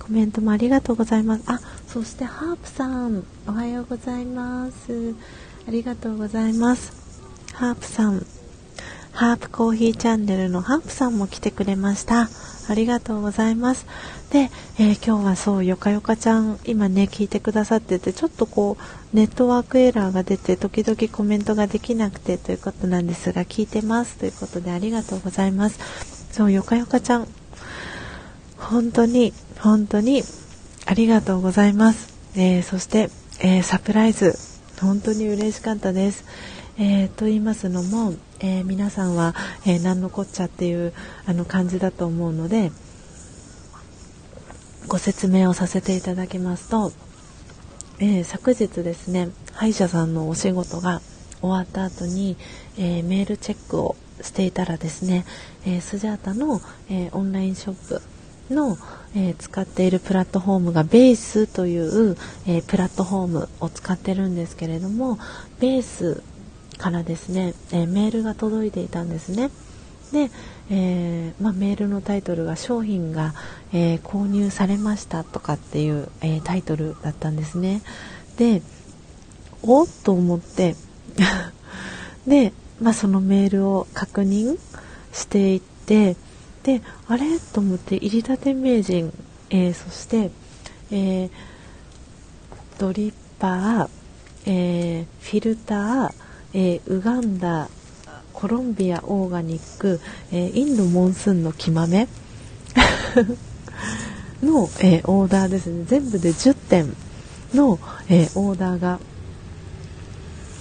[0.02, 1.44] コメントもありがとうございます。
[1.46, 5.14] あそしてハープさんおはようございます。
[5.68, 6.92] ありがとうございます。
[7.52, 8.26] ハープさん
[9.12, 12.28] ハープコーヒーチャンネルのハープさんも来てくれました。
[12.68, 13.86] ありがとうございます。
[14.30, 24.16] で、えー、今日はそうよかよかちゃん今ね聞いてくださっててちょっとこうネットワークエラーが出て時々コメントができなくてということなんですが聞いてます。
[24.16, 25.78] ということでありがとうございます。
[26.32, 27.28] そうよかよかちゃん。
[28.56, 29.32] 本当に
[29.62, 30.24] 本当に
[30.86, 32.12] ありがとうございます。
[32.36, 33.10] えー、そして、
[33.40, 34.36] えー、サプライズ、
[34.80, 36.24] 本当に嬉しかったです。
[36.78, 40.92] えー、と言いますのも、え皆さんは、え何のこっちゃっていう
[41.26, 42.72] あの感じだと思うので、
[44.88, 46.92] ご説明をさせていただきますと、
[48.00, 51.00] え昨日ですね、歯医者さんのお仕事が
[51.40, 52.36] 終わった後に、
[52.78, 55.24] えメールチェックをしていたらですね、
[55.64, 56.60] えスジャータの、
[56.90, 58.02] えオンラインショップ
[58.50, 58.78] の、
[59.14, 62.16] えー、使っているプラットフォームがベースという、
[62.46, 65.18] えー、プラットフォームを使ってるんですけれども
[65.60, 66.22] ベース
[66.78, 69.50] からですね、えー、メールが届いていたんですね。
[70.12, 70.30] で、
[70.70, 73.32] えまあ、メールのタイトルが商品が、
[73.72, 77.80] え購入されましたとかっていう、えタイトルだったんですね。
[78.36, 78.60] で
[79.62, 80.74] おっと思って
[82.26, 84.58] で、まあ、そのメールを確認
[85.12, 86.16] していって
[86.62, 87.38] であれ？
[87.40, 89.12] と思って入りたて名人、
[89.50, 90.30] えー、そして、
[90.90, 91.30] えー、
[92.78, 93.88] ドリッパー、
[94.46, 96.14] えー、フィルター、
[96.54, 97.68] えウガンダ
[98.32, 100.00] コロンビアオーガニック、
[100.32, 102.08] えインドモンスーンの木豆
[104.42, 105.84] の、えオーダーですね。
[105.86, 106.96] 全部で10点
[107.54, 109.00] の、えオーダーが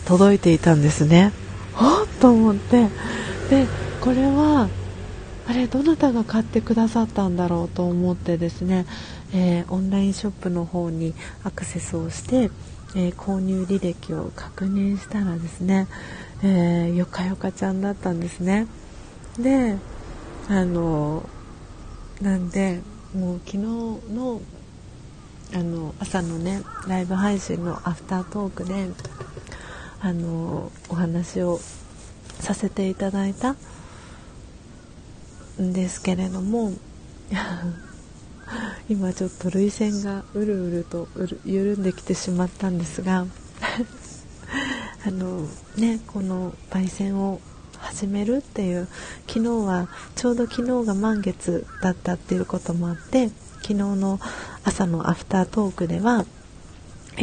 [0.05, 1.31] 届いていたんですね。
[1.73, 2.03] は？
[2.03, 2.87] っと思って。
[3.49, 3.67] で
[3.99, 4.69] これは
[5.47, 8.85] あれどなたが買ってくださったんだろうと思ってですね、
[9.33, 11.13] えー、オンラインショップの方に
[11.43, 12.51] アクセスをして、
[12.95, 15.87] えー、購入履歴を確認したらですね、
[16.43, 18.67] えー、よかよかちゃんだったんですね。
[19.39, 19.77] で
[20.47, 21.27] あの
[22.21, 22.81] なんで
[23.15, 24.41] もう昨日の
[25.53, 28.87] あの朝のねライブ配信のアフタートークで
[29.99, 31.59] あのお話を
[32.39, 33.55] させていただいた
[35.61, 36.73] んですけれども
[38.89, 41.07] 今ちょっと涙腺がうるうると
[41.45, 43.25] 緩んできてしまったんですが
[45.05, 45.47] あの
[45.77, 47.39] ねこの焙煎を
[47.77, 48.87] 始めるっていう
[49.27, 53.29] 昨日はちょうど昨日が満月だったっていうこともあって
[53.61, 54.19] 昨日の
[54.63, 56.25] 朝のアフタートークでは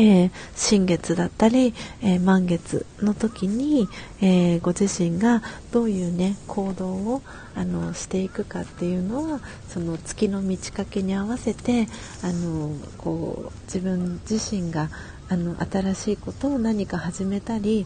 [0.01, 3.89] えー、新月だったり、えー、満月の時に、
[4.23, 5.43] えー、ご自身が
[5.73, 7.23] どういうね行動を
[7.57, 11.89] あのしていくかっていうのはその月の満ち欠けに合わせて
[12.23, 14.89] あのこう自分自身が
[15.29, 17.85] あの新しいことを何か始めたり、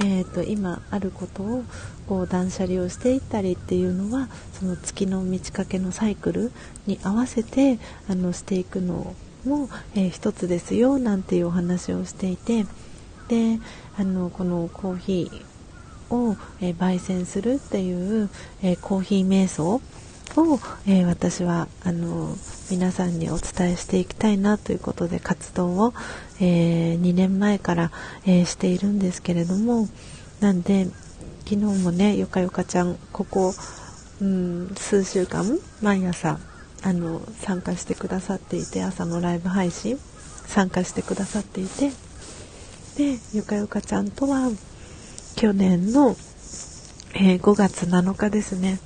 [0.00, 1.64] えーと、今あることを
[2.06, 6.52] こう断捨離をしていったりっていうのはその月の満ち欠けのサイクル
[6.86, 7.78] に合わせて
[8.10, 9.14] あのしていくのを
[9.44, 12.66] も、えー、一つですよなんていうお話をしていて
[13.28, 13.58] で
[13.98, 18.30] あのこのコーヒーを、えー、焙煎するっていう、
[18.62, 19.80] えー、コーヒー瞑想
[20.36, 22.34] を、え私はあの
[22.70, 25.94] 皆さんにお伝えしていきたいなということで活動を、
[26.40, 27.92] え2年前から、
[28.26, 29.88] えしているんですけれども
[30.40, 30.86] なんで
[31.44, 33.54] 昨日もねよかよかちゃんここ、
[34.20, 36.38] うん、数週間毎朝
[36.84, 39.98] あの参加してくださっていて朝のライブ配信
[40.46, 41.90] 参加してくださっていて
[42.96, 44.50] でゆかゆかちゃんとは
[45.36, 46.10] 去年の、
[47.14, 48.78] えー、5月7日ですね。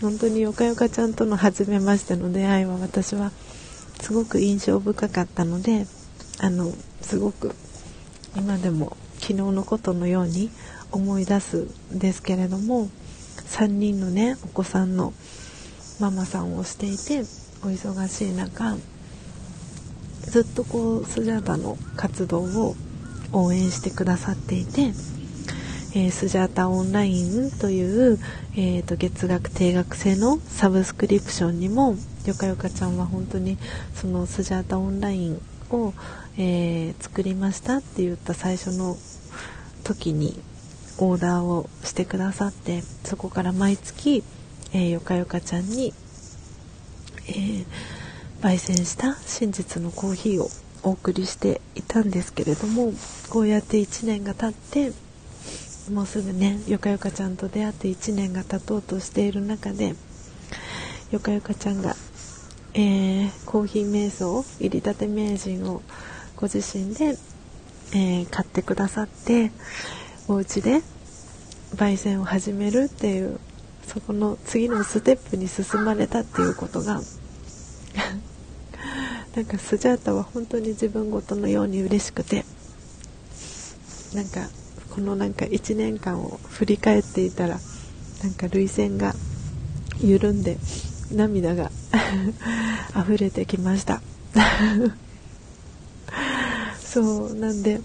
[0.00, 3.32] 本当によかよかちゃんとの初めましての出会いは私は
[4.00, 5.86] すごく印象深かったので
[6.40, 6.72] あの
[7.02, 7.52] すごく
[8.36, 10.50] 今でも昨日のことのように
[10.92, 12.88] 思い出すんですけれども
[13.48, 15.12] 3人のねお子さんの
[16.00, 17.20] ママさんをしていて
[17.62, 18.76] お忙しい中
[20.22, 22.76] ずっとこうスジャータの活動を
[23.32, 24.92] 応援してくださっていて、
[25.94, 28.18] えー、スジャータオンラインという、
[28.54, 31.96] えーと、月額定額制のサブスクリプションにも
[32.26, 33.58] よかよかちゃんは本当に
[33.94, 35.40] そのスジャータオンライン
[35.70, 35.94] を、
[36.36, 38.96] えー、作りましたって言った最初の
[39.84, 40.38] 時に
[40.98, 44.22] オーダーをしてくださってそこから毎月、
[44.72, 45.94] えー、よかよかちゃんに、
[47.28, 47.66] えー、
[48.40, 50.48] 焙煎した真実のコーヒーを
[50.82, 52.92] お送りしていたんですけれども
[53.30, 54.92] こうやって1年が経って
[55.90, 59.94] もうすぐねよかよかちゃんと出会って1年が経とうとしている中で
[61.10, 61.96] よかよかちゃんが、
[62.74, 65.82] えー、コーヒー瞑想入りたて名人を
[66.36, 67.16] ご自身で、
[67.94, 69.50] えー、買ってくださって
[70.28, 70.82] お家で
[71.74, 73.40] 焙煎を始めるっていう
[73.88, 77.00] そこの次のステップに進まれたっていうことが
[79.34, 82.44] なんかスジャータは本当に自分ごとのように嬉しくて
[84.14, 84.48] なんか
[84.90, 87.58] このなんか1年間を振り返っていたら
[88.22, 89.14] なんか涙腺が
[90.00, 90.58] 緩んで
[91.12, 91.70] 涙が
[92.94, 94.02] 溢れてきました。
[96.78, 97.80] そうなんで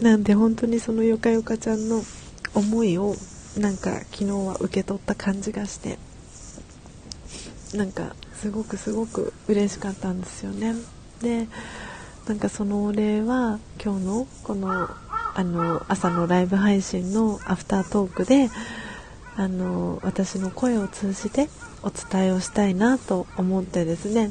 [0.00, 2.04] なんで本当にそのよかよかちゃんの
[2.54, 3.16] 思いを
[3.56, 5.98] なんか昨日は受け取った感じがして
[7.74, 10.74] なんかすごくすごく嬉しかったんですよね。
[11.22, 11.46] で
[12.26, 14.88] なんかそのお礼は今日のこの
[15.34, 18.50] あの朝のライブ配信のアフタートークで
[19.36, 21.48] あの私の声を通じて
[21.82, 24.30] お伝えをしたいなと思ってですね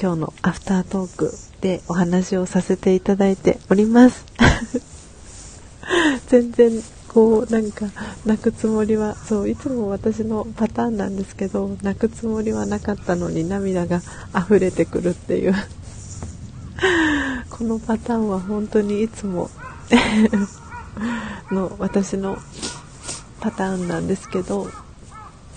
[0.00, 1.32] 今日のアフタートーク
[1.62, 4.26] でお話をさせていただいております。
[6.28, 6.82] 全然
[7.16, 7.86] こうなんか
[8.26, 14.02] 泣くつもりはそういつも私のパターンなんですけど泣くつもりはなかったのに涙が
[14.38, 15.54] 溢れてくるっていう。
[17.48, 19.48] このパターンは本当にいつも
[21.50, 22.36] の私の
[23.40, 24.70] パターンなんですけど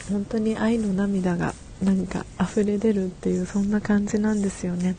[0.10, 1.54] 本当に愛の涙が
[1.84, 4.96] なんか溢れ出るっていうそんな感じなんですよね。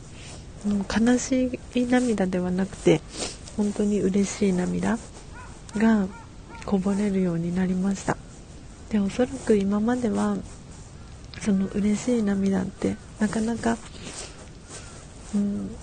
[0.63, 3.01] もう悲しい涙ではなくて
[3.57, 4.99] 本当に嬉しい涙
[5.75, 6.05] が
[6.65, 8.17] こぼれるようになりました。
[8.89, 10.37] でおそらく今までは
[11.39, 13.77] その嬉しい涙ってなかなか、
[15.33, 15.75] うん、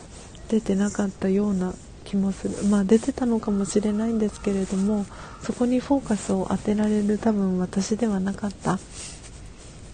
[0.49, 1.75] 出てなかったような
[2.05, 2.65] 気もする。
[2.65, 5.07] まあ出てたのかもしれないんですけれども
[5.43, 8.79] そこにフォーカスを当てられる多分私ではなかった。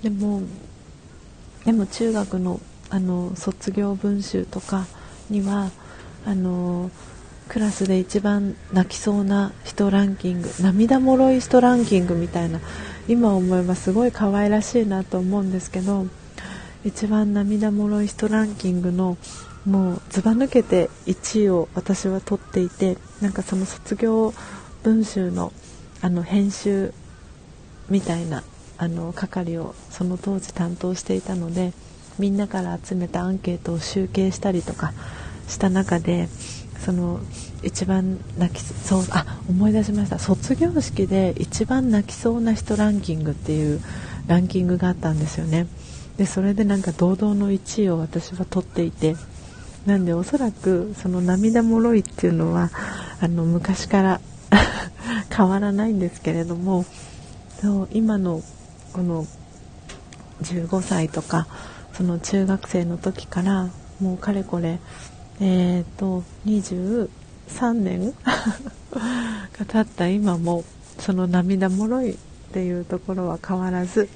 [0.03, 0.43] でも
[1.65, 2.61] でも中学の
[2.91, 4.87] あの卒業文集とか
[5.31, 5.71] には
[6.27, 6.91] あの
[7.49, 12.61] クラスで一番泣きそうな人ランキング涙もろい人ランキングみたいな
[13.07, 16.07] 今思えばすごい可愛らしいなと思うんですけど
[16.85, 19.17] 一番涙もろい人ランキングの
[19.67, 24.35] もうずば抜けて1位を私は取っていてなんかその卒業
[24.83, 25.53] 文集の
[26.03, 26.93] あの編集
[27.89, 28.43] みたいな
[28.77, 31.73] あの係をその当時担当していたので
[32.19, 34.93] みんなから集めたアンケートを集計したりとか
[35.49, 36.29] した中で
[36.81, 37.21] その
[37.63, 40.19] 一番泣きそうあ思い出しました。
[40.19, 43.81] 卒業式で一番泣きそうな人ランキングっていう
[44.27, 45.67] ランキングがあったんですよね。
[46.17, 49.17] でそれでなんか堂々の1位を私は取っていて。
[49.87, 52.71] なんでおそらくその涙もろいっていうのは
[53.21, 54.21] あの昔から
[55.35, 56.87] 変わらないんですけれども
[57.61, 58.43] そう今の
[58.95, 59.27] この
[60.43, 61.47] 15歳とか
[61.93, 63.69] その中学生の時から
[64.01, 64.81] もうかれこれ
[65.41, 67.09] えーと、23
[67.73, 68.15] 年
[68.93, 70.65] が経った今も
[70.99, 72.17] その涙もろいっ
[72.53, 74.09] ていうところは変わらず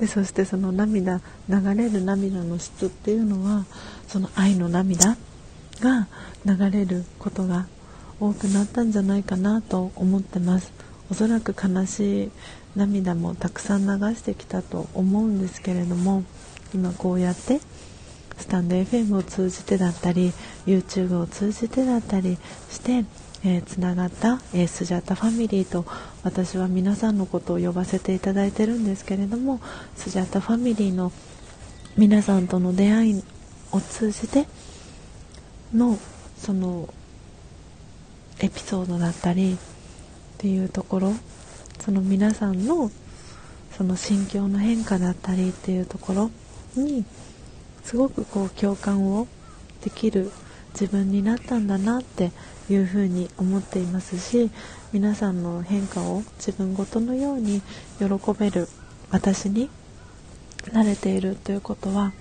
[0.00, 3.64] でそしてその涙流れる涙の質っていうのは
[4.08, 5.16] その愛の涙
[5.80, 6.08] が
[6.44, 7.66] 流れることが
[8.18, 10.72] 多くなったんじゃないかなと思ってます。
[11.10, 12.30] おそらく悲しい
[12.76, 16.24] 涙もたくさん流してきたと思うんですけれども
[16.74, 17.60] 今こうやって
[18.38, 20.32] スタンド FM を通じてだったり
[20.66, 22.38] YouTube を通じてだったり
[22.70, 23.04] して
[23.46, 25.84] えー、つながった、えー、スジャータファミリーと
[26.22, 29.60] 私は皆さんのことを呼ばせていただいてるんですけれども
[29.96, 31.12] スジャータファミリーの
[31.98, 33.22] 皆さんとの出会い
[33.70, 34.46] を通じて
[35.74, 35.98] の
[36.38, 36.88] その
[38.40, 39.56] エピソードだったりっ
[40.38, 41.12] ていうところ
[41.80, 42.90] その皆さんの
[43.72, 46.30] その心境の変化だったりっていうところ
[46.76, 47.04] に
[47.84, 49.28] すごくこう共感を
[49.82, 50.30] できる
[50.72, 52.32] 自分になったんだなって
[52.68, 54.50] いうふうに思っていますし
[54.92, 57.62] 皆さんの変化を自分ごとのように
[57.98, 58.06] 喜
[58.38, 58.68] べる
[59.10, 59.70] 私に
[60.64, 62.12] 慣れているということは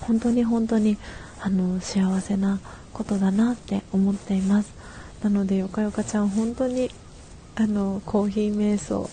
[0.00, 0.96] 本当に本当に
[1.40, 2.58] あの幸せな
[2.92, 4.72] ことだなって思っています。
[5.22, 6.90] なのでよかよかちゃん本当に
[7.54, 9.08] あのコーヒー瞑想、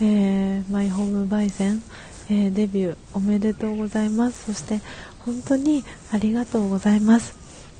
[0.00, 1.82] えー、マイホーム焙煎、
[2.28, 4.46] えー、デビューおめでとうございます。
[4.46, 4.80] そして
[5.24, 7.36] 本当にありがとうございます。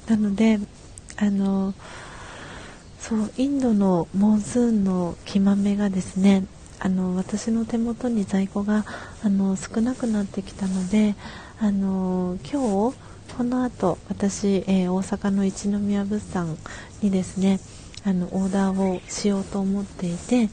[0.08, 0.58] なので
[1.16, 1.74] あの
[2.98, 6.44] そうインドのモンスーンの木豆がですね
[6.78, 8.84] あの私の手元に在庫が
[9.22, 11.14] あの少なくなってきたので
[11.60, 12.96] あの今日
[13.36, 16.56] この後私、えー、大阪の一宮物産
[17.02, 17.60] にですね
[18.04, 20.48] あのオーダーをしようと思っていて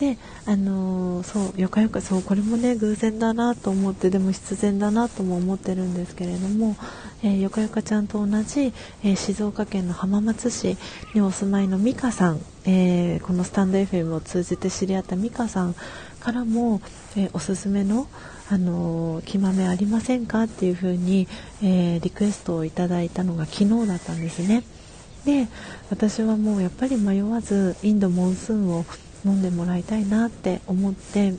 [0.00, 6.74] であのー、そうよかよかそうこれもね偶然だなと思ってでも必然だなとも思ってるんですけれども、
[7.22, 8.72] えー、よかよかちゃんと同じ、
[9.04, 10.78] えー、静岡県の浜松市
[11.14, 15.74] にお住まいの美香さん、えこのスタンド FM を通じて知り合った美香さん
[16.18, 16.80] からも、
[17.16, 18.06] えおすすめの
[18.48, 21.28] あの木豆ありませんかっていう風に、
[21.62, 24.64] えリクエストをいただいたのが昨日だったんですね。
[25.24, 25.48] で
[25.90, 28.86] 私はもうやっぱり迷わずインドモンスーンを
[29.24, 31.34] 飲んでもらいたいなって思って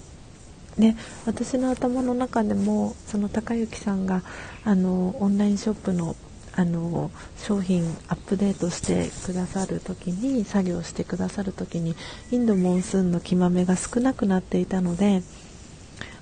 [0.78, 4.24] で私の頭の中でもその高之さんが
[4.64, 6.16] あのオンラインショップの
[6.54, 11.96] あの商品アップデートしてくださる時に作業してくださる時に
[12.30, 15.24] インドモンスーンの木豆が少なくなっていたので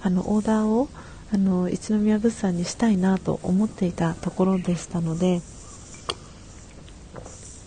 [0.02, 0.88] あのオーダーを
[1.34, 5.42] あの一宮物産にしたいなと思っていたところでしたので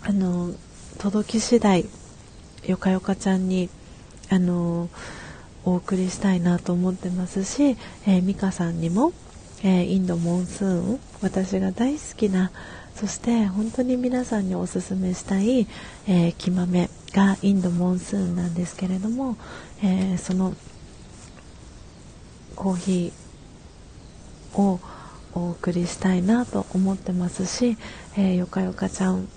[0.02, 0.52] あの
[0.98, 1.86] 届き次第
[2.66, 3.70] よかよかちゃんに
[4.32, 4.88] あの
[5.66, 7.76] お送りしたいなと思ってますし、
[8.06, 9.12] えー、美香さんにも、
[9.62, 12.50] えー、インドモンスーン私が大好きな
[12.94, 15.66] そして本当に皆さんにおすすめしたい、
[16.08, 19.36] えー、木豆がインドモンスーンなんですけれども、
[19.82, 20.54] えー、その
[22.56, 24.80] コーヒーを
[25.34, 27.76] お送りしたいなと思ってますし、
[28.16, 29.28] えー、よかよかちゃん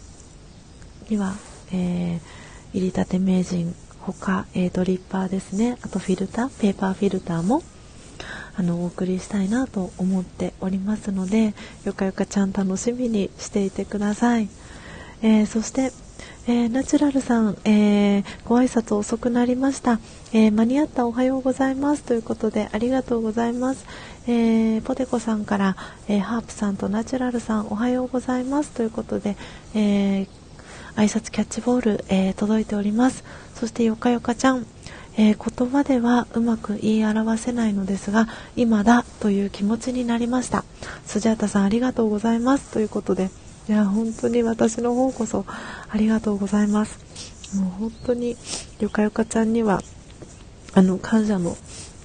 [1.09, 1.33] には、
[1.73, 2.19] えー、
[2.73, 3.75] 入りたて名人
[4.13, 5.77] 他、えー、ドリッパーですね。
[5.81, 7.63] あとフィルターペーパーフィルターも
[8.57, 11.53] あのお送りしたいなと思っておりますので
[11.83, 14.47] よかよかちゃん楽しみにしていてください、
[15.21, 15.91] えー、そして、
[16.47, 19.99] えー、ナチュラルさん、えー、ご挨拶遅くなりました、
[20.31, 22.03] え間に合ったおはようございます。
[22.03, 23.85] ということでありがとうございます、
[24.27, 25.75] えポテコさんから、
[26.07, 28.71] えハープさんとナチュラルさんおはようございます。
[28.71, 29.35] ということで、
[29.73, 30.27] え
[30.95, 33.23] 挨拶キャッチボール、え届いております。
[33.55, 34.65] そしてよかよかちゃん、
[35.17, 40.63] えー、言葉ではうまく言い表せないのですが今だという気持ちになりました。
[41.05, 42.71] スジャータさんありがとうございます。
[42.71, 43.29] ということで
[43.67, 46.99] いや本当に私の方こそありがとうございます。
[47.55, 48.35] もう本当に
[48.79, 49.81] よかよかちゃんには
[50.73, 51.55] あの感謝の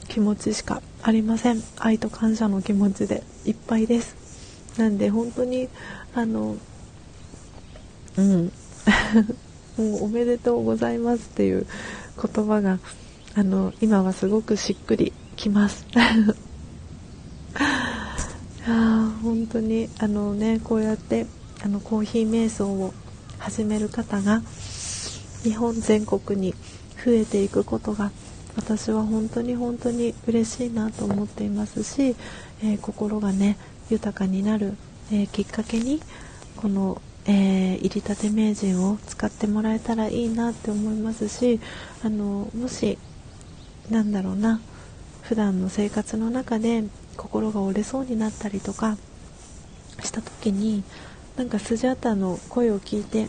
[0.09, 1.63] 気持ちしかありません。
[1.79, 4.17] 愛と感謝の気持ちでいっぱいです。
[4.79, 5.69] なんで本当に
[6.15, 6.57] あの
[8.17, 8.53] うん。
[9.81, 11.67] もうおめでとうございますっていう
[12.23, 12.79] 言葉が
[13.35, 15.87] あの今はすごくしっくりきます。
[18.69, 21.27] あ本当にあのねこうやって
[21.63, 22.93] あのコーヒー瞑想を
[23.39, 24.43] 始める方が
[25.43, 26.55] 日本全国に
[27.03, 28.13] 増えていくことが
[28.57, 32.15] 私は本当に本当に嬉しいなと思っていますし、
[32.63, 33.57] えー、心がね
[33.89, 34.77] 豊かになる、
[35.11, 36.03] えー、きっかけに
[36.57, 37.01] この
[37.31, 41.61] えー、入りたて名人を使ってもらえたらいいなって思いますし
[42.05, 42.99] あのもし
[43.89, 44.61] なんだろうな
[45.23, 46.83] 普段の生活の中で
[47.17, 48.97] 心が折れそうになったりとか
[50.03, 50.83] した時に
[51.37, 53.29] なんかスジャータの声を聞いて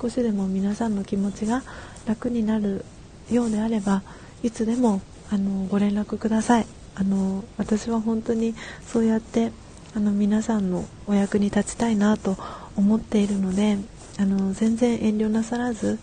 [0.00, 1.62] 少しでも皆さんの気持ちが
[2.06, 2.86] 楽になる
[3.30, 4.02] ようであれば
[4.42, 6.66] いつでもあのご連絡ください。
[6.94, 8.54] あの私は本当に
[8.86, 9.50] そうやって
[9.94, 12.36] あの皆さんのお役に立ちたいなと
[12.76, 13.78] 思っているので
[14.18, 15.98] あの全然遠慮なさらず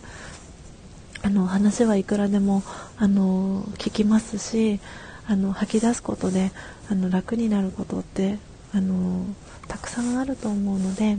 [1.22, 2.62] あの話はいくらでも
[2.96, 4.80] あの聞きますし
[5.26, 6.50] あの吐き出すことで
[6.90, 8.38] あの楽になることって
[8.74, 9.24] あの
[9.68, 11.18] たくさんあると思うので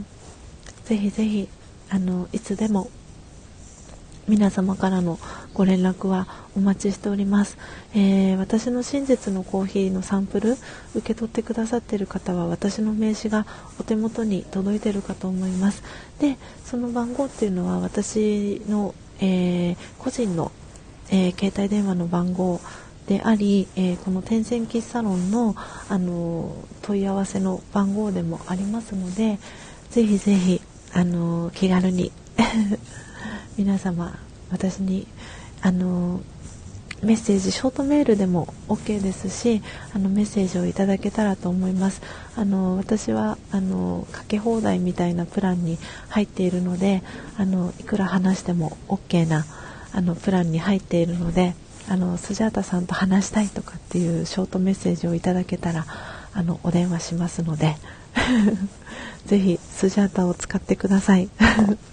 [0.84, 1.48] ぜひぜひ
[1.88, 2.90] あのいつでも
[4.32, 5.18] 皆様からの
[5.52, 6.26] ご連絡は
[6.56, 7.58] お待ちしております、
[7.94, 10.56] えー、私の真実のコーヒーのサンプル
[10.94, 13.44] 受け取ってくださっている方は私の名刺が
[13.78, 15.82] お手元に届いているかと思います。
[16.18, 20.50] でその番号っていうのは私の、えー、個人の、
[21.10, 22.58] えー、携帯電話の番号
[23.06, 25.56] であり、えこの天線喫茶論の、
[25.90, 29.38] あの問い合わせの番号でもありますので
[29.90, 30.62] ぜひぜひ、
[30.94, 32.12] あの気軽に
[33.56, 34.18] 皆様
[34.50, 35.06] 私に
[35.60, 36.20] あの
[37.02, 39.60] メッセージショートメールでも OK ですし
[39.92, 42.00] あのメッセージをいただけたらと思います。
[42.36, 45.78] あの私はあのかけ放題みたいなプランに
[46.08, 47.02] 入っているので
[47.36, 49.44] あのいくら話しても OK な
[49.92, 51.54] あのプランに入っているので
[51.88, 55.84] あのスジャータさんと話したいとかっていうショートメッセージをいただけたら
[56.34, 57.76] あのお電話しますので
[59.26, 61.28] ぜひスジャータを使ってください。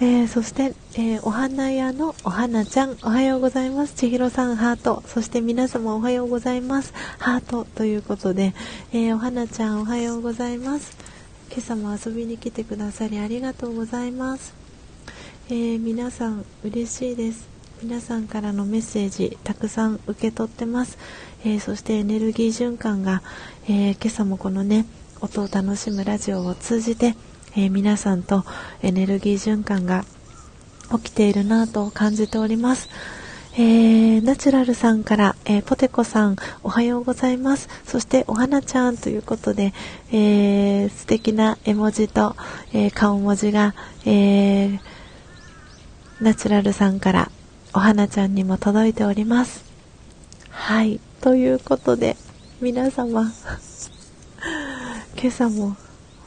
[0.00, 3.94] えー、そして、えー、お花屋のお花ちゃんおはようございます。
[3.94, 5.04] 千尋さんハート。
[5.06, 6.92] そして皆様おはようございます。
[7.18, 8.54] ハートということで、
[8.92, 10.96] えー、お花ちゃんおはようございます。
[11.48, 14.52] 今朝も遊びに来てくださりありがとうございます、
[15.50, 17.46] え皆さん嬉しいです。
[17.80, 20.98] 皆さんからのメッセージたくさん受け取ってます、
[21.44, 23.22] えそしてエネルギー循環が、
[23.68, 24.86] え今朝もこのね
[25.20, 27.14] 音を楽しむラジオを通じて
[27.56, 28.44] えー、皆さんと
[28.82, 30.04] エネルギー循環が
[30.90, 32.88] 起きているなと感じております。
[33.56, 37.68] えー、ナチュラルさんから、えー、ポテコさん、おはようございます。
[37.86, 39.72] そして、お花ちゃんということで、
[40.10, 42.34] えー、素敵な絵文字と、
[42.72, 44.80] え顔文字が、え
[46.20, 47.30] ナチュラルさんから、
[47.72, 49.64] お花ちゃんにも届いております。
[50.50, 50.98] はい。
[51.20, 52.16] ということで、
[52.60, 53.32] 皆様、
[55.16, 55.76] 今朝も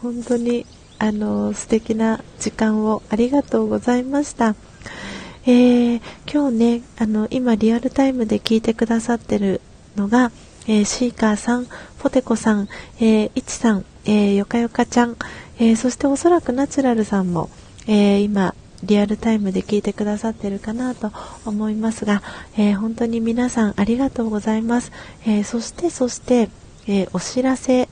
[0.01, 0.65] 本当に
[0.99, 4.55] あの素敵な時間をありがとうございました。
[5.45, 9.61] えー、今日ねあの今リアルタイムで聞いてくださってる
[9.95, 10.31] のが、
[10.67, 11.67] えー、シーカーさん、
[11.99, 12.67] ポテコさん、
[12.99, 15.15] えー、イチさん、えー、よかよかちゃん、
[15.59, 17.49] えー、そしておそらくナチュラルさんも、
[17.87, 21.11] えー、今リアルタイムで聞いてくださってるかなと
[21.45, 22.21] 思いますが、
[22.57, 24.91] えー、本当に皆さんありがとうございます。
[25.25, 26.49] えー、そしてそして、
[26.87, 27.89] えー、お知らせ、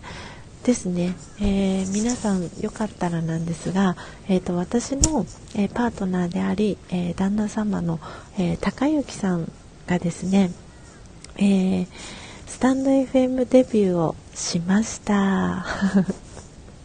[0.65, 3.95] ですね、えー、皆さんよかったらなんですが、
[4.27, 7.99] えーと、私の、えー、パートナーであり、えー、旦那様の、
[8.39, 9.51] え高之さん
[9.85, 10.51] がですね、
[11.37, 11.85] え
[12.47, 15.67] スタンド FM デビューをしました。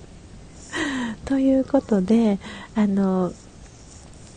[1.24, 2.38] ということで
[2.74, 3.32] あの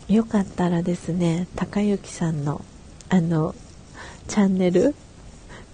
[0.08, 2.64] よかったらですね高之さんの
[3.10, 3.56] あの
[4.28, 4.96] チャンネル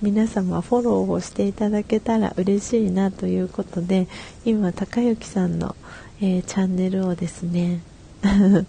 [0.01, 4.07] 皆様フォローをしていただけたら嬉しいなということで
[4.45, 5.75] 今高之さんの、
[6.21, 7.81] えー、チャンネルをですね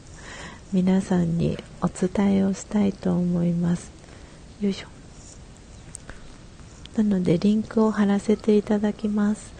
[0.73, 3.91] 皆さんにお伝えをしたいと思います。
[4.61, 4.87] よいしょ。
[6.97, 9.53] なのでリンクを貼らせていただきます。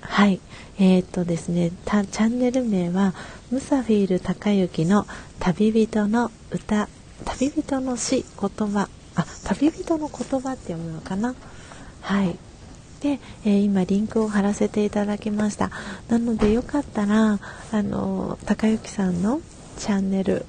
[0.00, 0.40] はい。
[0.78, 3.14] えー、っとですねチャンネル名は
[3.50, 5.06] ムサフィール高之の
[5.38, 6.88] 旅人の歌
[7.26, 11.34] 旅人の詩言葉あ旅人の言葉って読むのかな？
[12.02, 12.36] はい。
[13.00, 15.70] で、えー、今リンクを貼らせていただきました。
[16.08, 17.38] なのでよかったら
[17.72, 19.40] あの高之さんの
[19.78, 20.44] チャンネル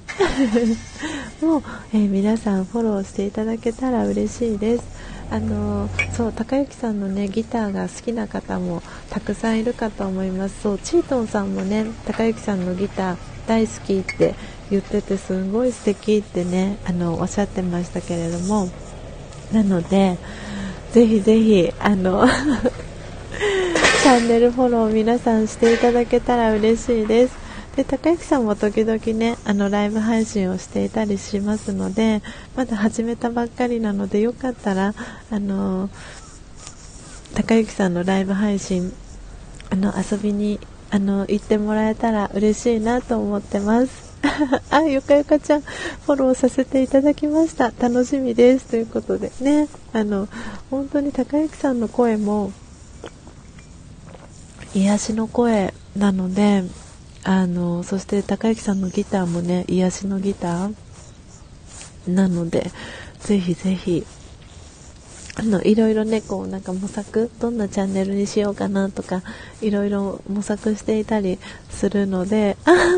[1.42, 1.62] を、
[1.94, 4.84] えー、皆さんフォローしていただけたら嬉しいです。
[5.30, 10.60] あのそう高之さんのねギターが好きな方もたくさんいるかと思います。
[10.62, 14.34] そうチートンさんもね高之さんのギター大好きって
[14.72, 18.68] 言っててすごい素敵ってねあのおっしゃってましたけれども。
[19.52, 20.16] なので
[20.92, 22.26] ぜひぜひあの
[24.02, 27.42] チャンネルフォロー皆さんしていただけたら嬉しいです。
[27.76, 32.20] で高之さんも時々ねあのライブ配信をしていたりしますので
[32.54, 34.94] まだ始めたばっかりなのでよかったら
[35.30, 35.88] あの
[37.34, 38.92] 高之さんのライブ配信
[39.70, 40.60] あの遊びに
[40.90, 44.11] あの行ってもらえたら嬉しいなと思ってます。
[44.70, 47.72] あ、よかよかちゃん、フォローさせていただきました。
[47.78, 48.66] 楽しみです。
[48.66, 50.28] ということでね、あの、
[50.70, 52.52] 本当に高之さんの声も、
[54.74, 56.64] 癒しの声なので、
[57.24, 60.74] あの、そして高之さんのギターもね、癒しのギター
[62.06, 62.70] なので、
[63.20, 64.04] ぜひぜひ、
[65.34, 69.22] あの、いろいろね、こう、なんか模索、どんなチャンネルにしようかなとか、
[69.60, 71.38] いろいろ模索していたり
[71.70, 72.72] するので、あ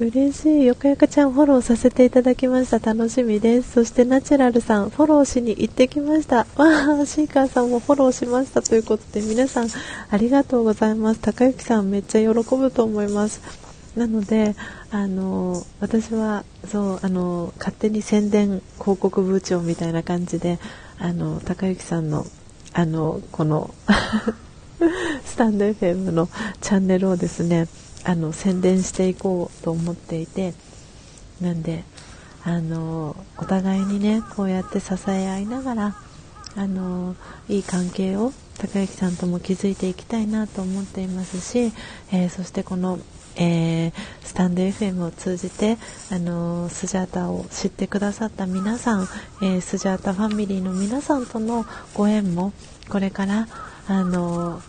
[0.00, 0.64] 嬉しい。
[0.64, 2.78] よかよかちゃんフォローさせていただきました。
[2.78, 3.72] 楽しみです。
[3.72, 6.36] そしてナチュラルさん、フォローしに行ってきました。
[6.36, 9.68] わー、シーカーさんもフォローしましたということで、皆さん
[10.08, 11.20] ありがとうございます。
[11.20, 13.67] 高之さんめっちゃ喜ぶと思います。
[13.98, 14.54] なので、
[14.92, 20.60] あの私はそうあの勝手に宣伝広告部長みたいな感じで
[20.98, 22.24] あの高之さんの
[22.72, 23.74] あのこの
[25.26, 26.28] スタンド FM の
[26.60, 27.66] チャンネルをですね
[28.04, 30.54] あの宣伝していこうと思っていて
[31.40, 31.82] なんで
[32.44, 35.96] あのお互いにねこうやって支え合いながら
[36.56, 37.16] あの
[37.48, 41.72] いい関係を高之さんとも気づいていきたいなと思っていますし、
[42.12, 42.98] えー、そしてこの、
[43.40, 43.92] えー、
[44.24, 45.78] スタンド FM を通じて、
[46.10, 49.08] あのスジャータを知ってくださった皆さん、
[49.40, 51.64] えー、スジャータファミリーの皆さんとの
[51.94, 52.52] ご縁も
[52.88, 53.48] これから、
[53.86, 54.60] あの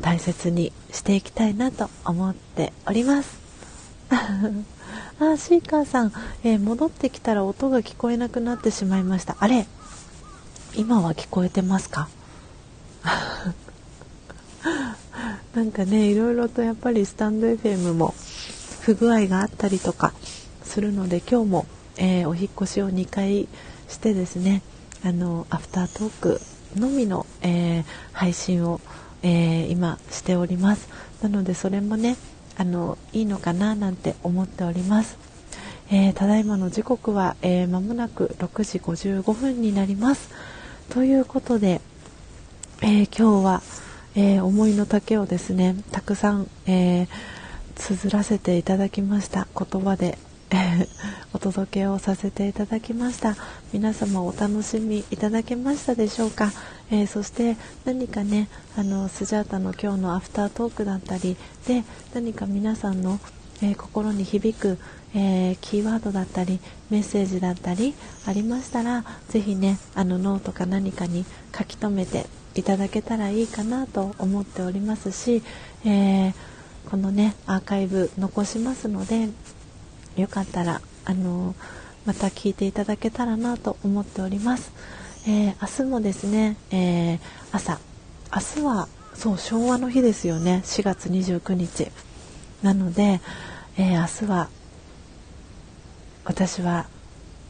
[0.00, 3.38] 大切にしていきたいなと思っております。
[4.10, 6.12] あ、シーカーさん、
[6.42, 9.36] えー、戻ってきたら音が聞こえなくなってしまいました。
[9.38, 9.66] あれ
[10.74, 12.08] 今は聞こえてますか？
[15.54, 18.14] なんかね、いろいろとやっぱりスタンド FM も
[18.80, 20.12] 不具合があったりとか
[20.64, 23.48] するので、今日も、えー、お引越しを2回
[23.88, 24.62] してですね、
[25.04, 26.40] あの、アフタートーク
[26.76, 28.80] のみの、えー、配信を、
[29.22, 30.88] えー、今しております。
[31.22, 32.16] なのでそれもね、
[32.56, 35.18] あのいいのかななんて思っております、
[35.90, 40.30] えー、ただいまの時刻は、えー、間もなく6時55分になります
[40.90, 41.80] ということで、
[42.82, 43.62] えー、今日は、
[44.16, 47.08] え思いの丈をですねたくさん、え
[47.74, 49.46] 綴らせていただきました。
[49.56, 50.18] 言葉で
[51.32, 53.36] お届けをさせていただきました。
[53.72, 56.52] 皆様お楽しみいただけましたでしょうか、
[56.90, 61.36] えー、そして何かねあのスジャータの今日のアフタートークだったり
[61.66, 61.82] で
[62.14, 63.18] 何か皆さんの、
[63.62, 64.78] え、心に響く、
[65.14, 66.60] えー、キーワードだったり
[66.90, 67.94] メッセージだったり
[68.26, 71.24] ありましたらぜひねあのノートか何かに
[71.56, 75.42] 書き留めていただけたらいいかなと思っておりますし、
[75.84, 76.32] え
[76.90, 79.28] このねアーカイブ残しますので
[80.16, 81.54] よかったらあの
[82.06, 84.72] また聞いていただけたらなと思っております、
[85.26, 87.18] えー、明日もですね、えー、
[87.52, 87.80] 朝。
[88.32, 90.62] 明日はそう昭和の日ですよね。
[90.64, 91.90] 4月29日。
[92.62, 93.20] なので、
[93.76, 94.48] えー、明日は
[96.24, 96.86] 私は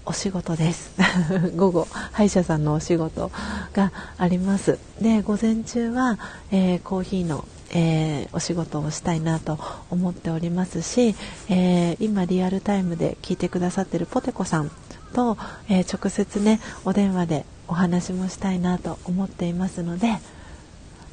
[0.06, 0.92] お仕事です。
[1.56, 3.30] 午後歯医者さんのお仕事
[3.72, 4.78] があります。
[5.00, 6.18] で午前中は、
[6.50, 7.46] えー、コーヒーの
[7.76, 9.58] えー、お仕事をしたいなと
[9.90, 11.16] 思っておりますし、
[11.48, 14.70] えー、今リアルタイムで聞いてくださってるポテコさん
[15.12, 15.36] と、
[15.68, 20.18] えー、直接ねお電話でお話もしたいなと思っていますので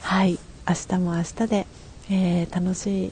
[0.02, 0.38] はい
[0.68, 1.68] 明日も明日で、
[2.12, 3.12] え楽しい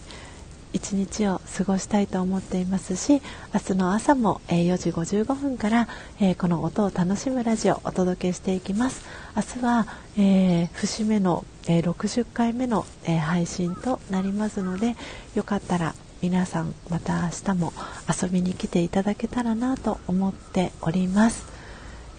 [0.72, 3.22] 一日を過ごしたいと思っていますし
[3.54, 5.88] 明日の朝も、え4時55分から、
[6.20, 9.04] えこの音を楽しむラジオをお届けしていきます。
[9.36, 14.96] 明日は、え節目の、え60回目の、え配信となりますので
[15.36, 17.74] よかったら皆さんまた明日も
[18.22, 21.46] 遊びに来ていただけたらなと思っております、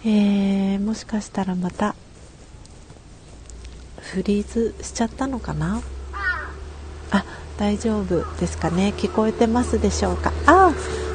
[0.03, 1.95] えー、もしかしたらまた
[3.99, 5.81] フリーズしちゃったのかな？
[7.61, 8.91] 大丈夫ですかね？
[8.97, 10.33] 聞こえてますでしょうか？
[10.47, 10.73] あ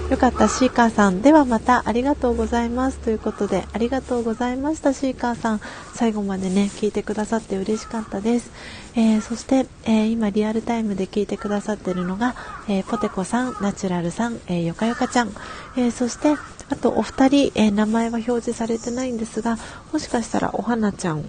[0.09, 0.47] よかった。
[0.47, 1.21] シーカーさん。
[1.21, 2.99] ではまたありがとうございます。
[2.99, 4.93] ということでありがとうございました。
[4.93, 5.61] シーカーさん
[5.93, 8.53] 最後までね聞いてくださって嬉しかったです、
[8.95, 12.37] えー、そして、えー、今リアルタイムで聞いてくださっているのが、
[12.69, 15.33] えー、ポテコさんナチュラルさん、えよかよかちゃん、
[15.77, 16.37] えそして
[16.71, 19.59] あとお二人、え名前は表示されてないんですが
[19.93, 21.25] もしかしたらお花ちゃん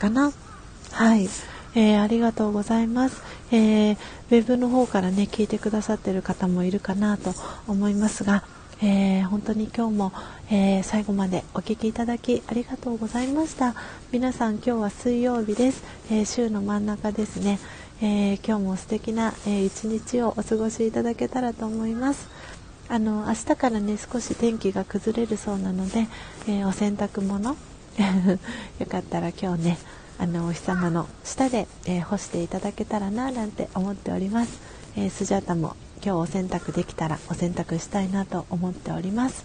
[0.00, 0.32] かな？
[0.90, 1.28] はい。
[1.76, 3.22] えー、ありがとうございます、
[3.52, 7.34] えー、ウェブの方からね聞いてくださってる方もいるかなと
[7.68, 8.44] 思いますが、
[8.82, 10.12] えー、本当に今日も、
[10.50, 13.74] え最後までお聴きいただきありがとうございました。
[14.10, 17.58] 皆さん今日は水曜日です、え週の真ん中ですね、
[18.00, 22.28] え今日も素敵な、え一日をお過ごしいただけたらと思います。
[22.88, 26.06] あの明日からね少し天気が崩れるそうなので、
[26.48, 27.56] えお洗濯物。
[28.78, 29.78] よかったら今日ね
[30.18, 34.60] あのお日様の下で、えー、干していただけたらななんて思っております、
[34.96, 39.44] えー、スジャータも今日お洗濯できたらお洗濯したいなと思っております。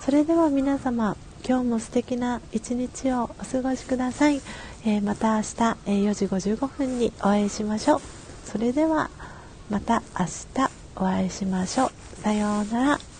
[0.00, 4.40] それでは皆様今日も素敵な一日をお過ごしください、
[4.84, 8.00] えー、また明日、え4時55分にお会いしましょう。
[8.44, 9.10] それでは
[9.70, 11.90] また明日お会いしましょう。
[12.22, 13.11] さようなら。